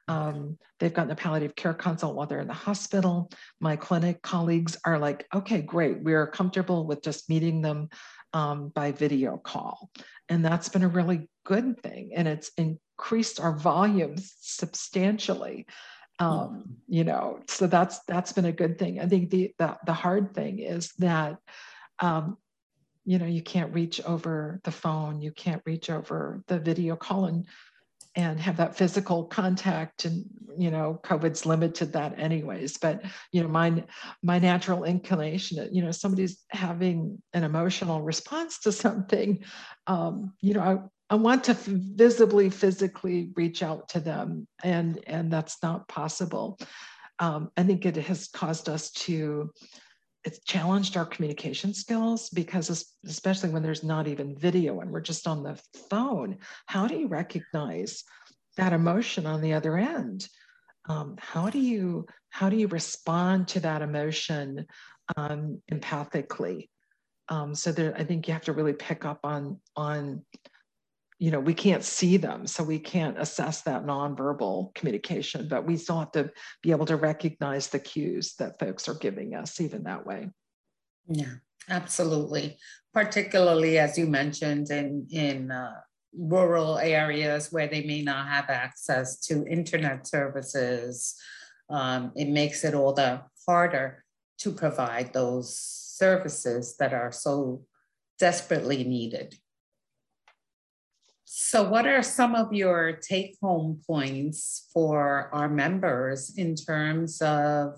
um, 0.07 0.57
they've 0.79 0.93
gotten 0.93 1.11
a 1.11 1.15
palliative 1.15 1.55
care 1.55 1.73
consult 1.73 2.15
while 2.15 2.27
they're 2.27 2.41
in 2.41 2.47
the 2.47 2.53
hospital. 2.53 3.31
My 3.59 3.75
clinic 3.75 4.21
colleagues 4.21 4.77
are 4.85 4.99
like, 4.99 5.25
okay, 5.33 5.61
great. 5.61 6.01
We're 6.01 6.27
comfortable 6.27 6.85
with 6.85 7.01
just 7.01 7.29
meeting 7.29 7.61
them 7.61 7.89
um, 8.33 8.69
by 8.69 8.91
video 8.91 9.37
call. 9.37 9.89
And 10.27 10.43
that's 10.43 10.69
been 10.69 10.83
a 10.83 10.89
really 10.89 11.29
good 11.45 11.81
thing. 11.81 12.11
And 12.15 12.27
it's 12.27 12.51
increased 12.57 13.39
our 13.39 13.55
volumes 13.55 14.35
substantially. 14.41 15.65
Um, 16.19 16.75
you 16.87 17.03
know, 17.05 17.39
so 17.47 17.65
that's 17.67 17.99
that's 18.07 18.33
been 18.33 18.45
a 18.45 18.51
good 18.51 18.77
thing. 18.77 18.99
I 18.99 19.07
think 19.07 19.29
the 19.29 19.53
the, 19.57 19.77
the 19.85 19.93
hard 19.93 20.33
thing 20.33 20.59
is 20.59 20.91
that 20.97 21.37
um, 21.99 22.37
you 23.09 23.17
know 23.17 23.25
you 23.25 23.41
can't 23.41 23.73
reach 23.73 23.99
over 24.01 24.59
the 24.63 24.71
phone 24.71 25.19
you 25.19 25.31
can't 25.31 25.63
reach 25.65 25.89
over 25.89 26.43
the 26.47 26.59
video 26.59 26.95
call 26.95 27.25
and 27.25 27.45
and 28.15 28.39
have 28.39 28.57
that 28.57 28.75
physical 28.75 29.23
contact 29.25 30.05
and 30.05 30.25
you 30.57 30.69
know 30.69 30.99
covid's 31.03 31.45
limited 31.45 31.91
that 31.93 32.17
anyways 32.19 32.77
but 32.77 33.03
you 33.31 33.41
know 33.41 33.47
my 33.47 33.83
my 34.21 34.37
natural 34.37 34.83
inclination 34.83 35.67
you 35.71 35.81
know 35.81 35.91
somebody's 35.91 36.43
having 36.51 37.19
an 37.33 37.43
emotional 37.43 38.01
response 38.01 38.59
to 38.59 38.71
something 38.71 39.43
um, 39.87 40.33
you 40.41 40.53
know 40.53 40.91
I, 41.09 41.15
want 41.15 41.43
to 41.45 41.55
visibly 41.55 42.49
physically 42.49 43.31
reach 43.35 43.63
out 43.63 43.89
to 43.89 43.99
them 43.99 44.47
and 44.63 44.99
and 45.07 45.31
that's 45.31 45.57
not 45.63 45.87
possible. 45.87 46.59
Um, 47.19 47.51
i 47.57 47.63
think 47.63 47.85
it 47.85 47.97
has 47.97 48.27
caused 48.27 48.69
us 48.69 48.91
to 48.91 49.51
it's 50.23 50.39
challenged 50.43 50.95
our 50.95 51.05
communication 51.05 51.73
skills 51.73 52.29
because 52.29 52.93
especially 53.05 53.49
when 53.49 53.63
there's 53.63 53.83
not 53.83 54.07
even 54.07 54.37
video 54.37 54.79
and 54.79 54.91
we're 54.91 55.01
just 55.01 55.27
on 55.27 55.43
the 55.43 55.61
phone 55.89 56.37
how 56.65 56.87
do 56.87 56.95
you 56.95 57.07
recognize 57.07 58.03
that 58.59 58.73
emotion 58.73 59.25
on 59.25 59.41
the 59.41 59.53
other 59.53 59.77
end? 59.77 60.27
Um, 60.87 61.15
how 61.17 61.49
do 61.49 61.59
you 61.59 62.05
how 62.29 62.49
do 62.49 62.57
you 62.57 62.67
respond 62.67 63.47
to 63.49 63.59
that 63.61 63.81
emotion 63.81 64.65
um, 65.17 65.61
empathically? 65.71 66.69
Um, 67.29 67.53
so 67.55 67.71
there 67.71 67.95
i 67.95 68.03
think 68.03 68.27
you 68.27 68.33
have 68.33 68.43
to 68.43 68.53
really 68.53 68.73
pick 68.73 69.05
up 69.05 69.19
on 69.23 69.59
on 69.75 70.25
you 71.19 71.31
know 71.31 71.39
we 71.39 71.53
can't 71.53 71.83
see 71.83 72.17
them 72.17 72.47
so 72.47 72.63
we 72.63 72.79
can't 72.79 73.19
assess 73.19 73.61
that 73.61 73.85
nonverbal 73.85 74.73
communication 74.73 75.47
but 75.47 75.65
we 75.65 75.75
still 75.75 75.99
have 75.99 76.11
to 76.13 76.31
be 76.63 76.71
able 76.71 76.85
to 76.85 76.95
recognize 76.95 77.67
the 77.67 77.79
cues 77.79 78.35
that 78.39 78.57
folks 78.57 78.87
are 78.87 78.95
giving 78.95 79.35
us 79.35 79.61
even 79.61 79.83
that 79.83 80.05
way. 80.05 80.29
Yeah 81.07 81.35
absolutely. 81.69 82.57
Particularly 82.93 83.77
as 83.77 83.97
you 83.97 84.07
mentioned 84.07 84.71
in 84.71 85.05
in 85.11 85.51
uh, 85.51 85.81
rural 86.17 86.79
areas 86.79 87.51
where 87.51 87.67
they 87.67 87.83
may 87.83 88.01
not 88.01 88.27
have 88.27 88.49
access 88.49 89.19
to 89.19 89.45
internet 89.45 90.07
services 90.07 91.15
um, 91.69 92.11
it 92.15 92.27
makes 92.29 92.63
it 92.63 92.73
all 92.73 92.93
the 92.93 93.21
harder 93.45 94.03
to 94.39 94.51
provide 94.51 95.13
those 95.13 95.55
services 95.55 96.75
that 96.77 96.93
are 96.93 97.11
so 97.11 97.63
desperately 98.17 98.83
needed 98.83 99.35
so, 101.31 101.69
what 101.69 101.85
are 101.85 102.01
some 102.01 102.33
of 102.33 102.51
your 102.53 102.93
take 102.93 103.37
home 103.39 103.81
points 103.85 104.67
for 104.73 105.29
our 105.31 105.47
members 105.47 106.33
in 106.35 106.55
terms 106.55 107.21
of 107.21 107.75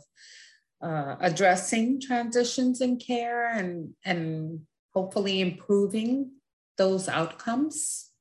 uh, 0.82 1.18
addressing 1.20 2.00
transitions 2.00 2.80
in 2.80 2.98
care 2.98 3.52
and, 3.52 3.90
and 4.06 4.62
hopefully 4.94 5.42
improving 5.42 6.32
those 6.78 7.10
outcomes? 7.10 8.12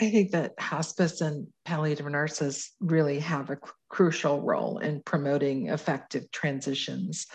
I 0.00 0.10
think 0.10 0.32
that 0.32 0.54
hospice 0.58 1.20
and 1.20 1.46
palliative 1.64 2.10
nurses 2.10 2.72
really 2.80 3.20
have 3.20 3.50
a 3.50 3.58
crucial 3.90 4.42
role 4.42 4.78
in 4.78 5.02
promoting 5.02 5.68
effective 5.68 6.28
transitions 6.32 7.28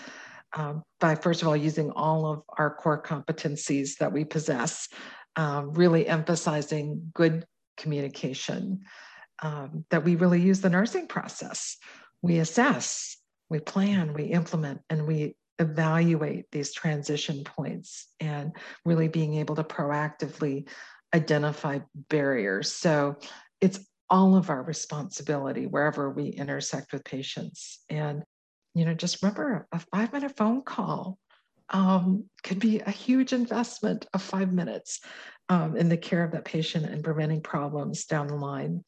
um, 0.56 0.84
by, 1.00 1.16
first 1.16 1.42
of 1.42 1.48
all, 1.48 1.56
using 1.56 1.92
all 1.92 2.26
of 2.26 2.42
our 2.58 2.74
core 2.74 3.02
competencies 3.02 3.98
that 3.98 4.12
we 4.12 4.24
possess 4.24 4.88
um, 5.36 5.74
really 5.74 6.08
emphasizing 6.08 7.12
good 7.14 7.46
communication, 7.78 8.82
um, 9.44 9.86
that 9.90 10.06
we 10.06 10.16
really 10.16 10.42
use 10.42 10.62
the 10.62 10.70
nursing 10.70 11.08
process. 11.08 11.78
We 12.22 12.40
assess, 12.40 13.18
we 13.50 13.60
plan, 13.60 14.14
we 14.14 14.24
implement, 14.24 14.82
and 14.90 15.06
we 15.06 15.36
evaluate 15.60 16.46
these 16.52 16.74
transition 16.74 17.44
points 17.44 18.08
and 18.20 18.56
really 18.86 19.10
being 19.10 19.36
able 19.36 19.56
to 19.56 19.64
proactively 19.64 20.68
identify 21.14 21.80
barriers. 22.10 22.72
So 22.72 23.18
it's 23.62 23.80
all 24.10 24.36
of 24.36 24.50
our 24.50 24.64
responsibility 24.64 25.66
wherever 25.66 26.10
we 26.10 26.28
intersect 26.30 26.94
with 26.94 27.04
patients. 27.04 27.80
And, 27.90 28.24
you 28.76 28.86
know, 28.86 28.94
just 28.94 29.24
remember 29.24 29.68
a 29.72 29.80
five 29.80 30.14
minute 30.14 30.36
phone 30.36 30.62
call 30.62 31.18
um, 31.70 32.26
could 32.44 32.60
be 32.60 32.80
a 32.80 32.92
huge 32.92 33.34
investment 33.34 34.06
of 34.14 34.22
five 34.22 34.54
minutes 34.54 35.00
um, 35.50 35.76
in 35.76 35.90
the 35.90 35.98
care 35.98 36.24
of 36.24 36.32
that 36.34 36.46
patient 36.46 36.86
and 36.86 37.04
preventing 37.04 37.42
problems 37.42 38.06
down 38.06 38.28
the 38.28 38.36
line. 38.36 38.84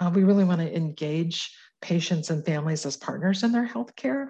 Uh, 0.00 0.10
we 0.14 0.24
really 0.24 0.44
want 0.44 0.60
to 0.60 0.74
engage 0.74 1.54
patients 1.82 2.30
and 2.30 2.46
families 2.46 2.86
as 2.86 2.96
partners 2.96 3.42
in 3.42 3.52
their 3.52 3.68
healthcare, 3.68 4.28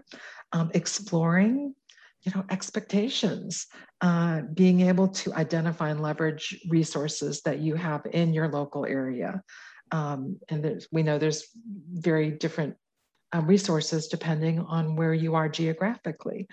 um, 0.53 0.71
exploring 0.75 1.75
you 2.23 2.33
know 2.35 2.45
expectations 2.51 3.67
uh, 4.01 4.41
being 4.55 4.81
able 4.81 5.09
to 5.09 5.33
identify 5.35 5.91
and 5.91 6.01
leverage 6.01 6.59
resources 6.69 7.43
that 7.43 7.59
you 7.59 7.75
have 7.75 8.07
in 8.13 8.33
your 8.33 8.49
local 8.49 8.87
area 8.87 9.43
um, 9.93 10.39
and 10.49 10.83
we 10.91 11.03
know 11.03 11.19
there's 11.19 11.49
very 11.93 12.31
different 12.31 12.77
uh, 13.35 13.41
resources 13.41 14.09
depending 14.09 14.61
on 14.61 14.97
where 14.97 15.15
you 15.15 15.35
are 15.35 15.49
geographically 15.49 16.47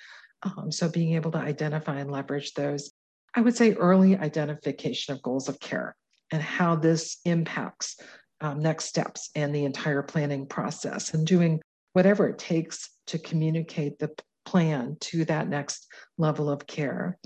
um, 0.43 0.71
so 0.71 0.89
being 0.89 1.13
able 1.13 1.31
to 1.31 1.37
identify 1.37 1.99
and 1.99 2.11
leverage 2.11 2.53
those. 2.53 2.91
I 3.35 3.41
would 3.41 3.55
say 3.55 3.73
early 3.73 4.17
identification 4.17 5.13
of 5.13 5.21
goals 5.21 5.47
of 5.47 5.59
care 5.59 5.95
and 6.31 6.41
how 6.41 6.75
this 6.75 7.17
impacts 7.25 7.97
um, 8.41 8.59
next 8.59 8.85
steps 8.85 9.29
and 9.35 9.53
the 9.53 9.65
entire 9.65 10.01
planning 10.01 10.47
process 10.47 11.13
and 11.13 11.25
doing 11.25 11.61
whatever 11.93 12.27
it 12.27 12.39
takes 12.39 12.89
to 13.07 13.19
communicate 13.19 13.99
the 13.99 14.09
plan 14.45 14.97
to 14.99 15.23
that 15.25 15.47
next 15.47 15.87
level 16.17 16.49
of 16.49 16.65
care. 16.65 17.17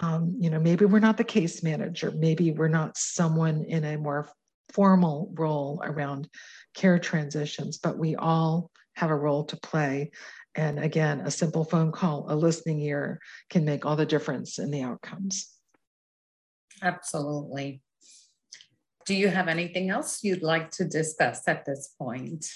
Um, 0.00 0.36
you 0.38 0.50
know, 0.50 0.58
maybe 0.58 0.84
we're 0.84 0.98
not 0.98 1.16
the 1.16 1.24
case 1.24 1.62
manager, 1.62 2.12
maybe 2.16 2.52
we're 2.52 2.68
not 2.68 2.96
someone 2.96 3.64
in 3.64 3.84
a 3.84 3.98
more 3.98 4.28
formal 4.72 5.30
role 5.34 5.80
around 5.84 6.28
care 6.74 6.98
transitions, 6.98 7.78
but 7.78 7.98
we 7.98 8.16
all 8.16 8.70
have 8.96 9.10
a 9.10 9.16
role 9.16 9.44
to 9.44 9.56
play 9.58 10.10
and 10.56 10.78
again, 10.78 11.20
a 11.20 11.30
simple 11.30 11.64
phone 11.64 11.92
call, 11.92 12.26
a 12.28 12.34
listening 12.34 12.80
ear 12.80 13.20
can 13.50 13.64
make 13.64 13.84
all 13.84 13.94
the 13.94 14.06
difference 14.06 14.58
in 14.58 14.70
the 14.70 14.82
outcomes. 14.82 15.52
Absolutely. 16.82 17.82
Do 19.04 19.14
you 19.14 19.28
have 19.28 19.48
anything 19.48 19.90
else 19.90 20.24
you'd 20.24 20.42
like 20.42 20.70
to 20.72 20.84
discuss 20.84 21.46
at 21.46 21.64
this 21.64 21.94
point? 21.98 22.50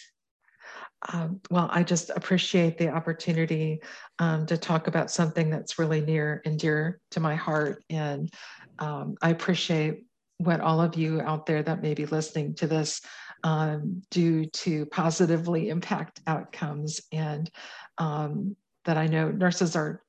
Um, 1.13 1.41
well, 1.51 1.69
I 1.71 1.83
just 1.83 2.11
appreciate 2.11 2.77
the 2.77 2.89
opportunity 2.89 3.81
um, 4.19 4.47
to 4.47 4.57
talk 4.57 4.87
about 4.87 5.11
something 5.11 5.49
that's 5.49 5.79
really 5.79 6.01
near 6.01 6.43
and 6.45 6.59
dear 6.59 7.01
to 7.13 7.21
my 7.21 7.35
heart. 7.35 7.85
And 7.89 8.31
um, 8.79 9.15
I 9.23 9.31
appreciate 9.31 10.05
what 10.39 10.61
all 10.61 10.81
of 10.81 10.97
you 10.97 11.21
out 11.21 11.47
there 11.47 11.63
that 11.63 11.83
may 11.83 11.95
be 11.95 12.07
listening 12.07 12.55
to 12.57 12.67
this 12.67 13.03
um, 13.43 14.03
to 14.11 14.87
positively 14.87 15.69
impact 15.69 16.21
outcomes. 16.27 17.01
And 17.13 17.51
um, 17.99 18.57
that 18.85 18.97
I 18.97 19.07
know 19.07 19.31
nurses 19.31 19.77
are 19.77 20.03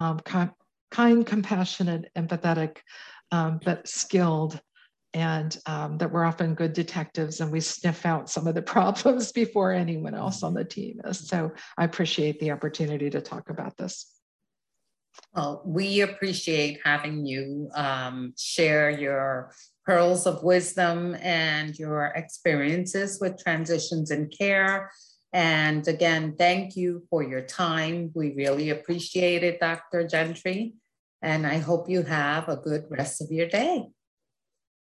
um, 0.00 0.20
kind, 0.20 1.26
compassionate, 1.26 2.10
empathetic, 2.16 2.78
um, 3.30 3.60
but 3.64 3.88
skilled, 3.88 4.60
and 5.14 5.56
um, 5.66 5.98
that 5.98 6.10
we're 6.10 6.24
often 6.24 6.54
good 6.54 6.72
detectives 6.72 7.40
and 7.40 7.52
we 7.52 7.60
sniff 7.60 8.06
out 8.06 8.30
some 8.30 8.46
of 8.46 8.54
the 8.54 8.62
problems 8.74 9.32
before 9.32 9.72
anyone 9.72 10.14
else 10.14 10.42
on 10.42 10.54
the 10.54 10.64
team 10.64 11.00
is. 11.04 11.28
So 11.28 11.52
I 11.76 11.84
appreciate 11.84 12.40
the 12.40 12.50
opportunity 12.50 13.10
to 13.10 13.20
talk 13.20 13.50
about 13.50 13.76
this. 13.76 14.06
Well, 15.34 15.62
we 15.66 16.00
appreciate 16.00 16.80
having 16.84 17.26
you 17.26 17.70
um, 17.74 18.32
share 18.38 18.90
your 18.90 19.52
pearls 19.84 20.26
of 20.26 20.42
wisdom 20.42 21.16
and 21.20 21.78
your 21.78 22.06
experiences 22.14 23.18
with 23.20 23.42
transitions 23.42 24.10
in 24.10 24.28
care. 24.28 24.90
And 25.32 25.86
again, 25.88 26.36
thank 26.36 26.76
you 26.76 27.04
for 27.08 27.22
your 27.22 27.42
time. 27.42 28.10
We 28.14 28.34
really 28.34 28.70
appreciate 28.70 29.42
it, 29.42 29.60
Dr. 29.60 30.06
Gentry. 30.06 30.74
And 31.22 31.46
I 31.46 31.58
hope 31.58 31.88
you 31.88 32.02
have 32.02 32.48
a 32.48 32.56
good 32.56 32.84
rest 32.90 33.22
of 33.22 33.30
your 33.30 33.48
day. 33.48 33.86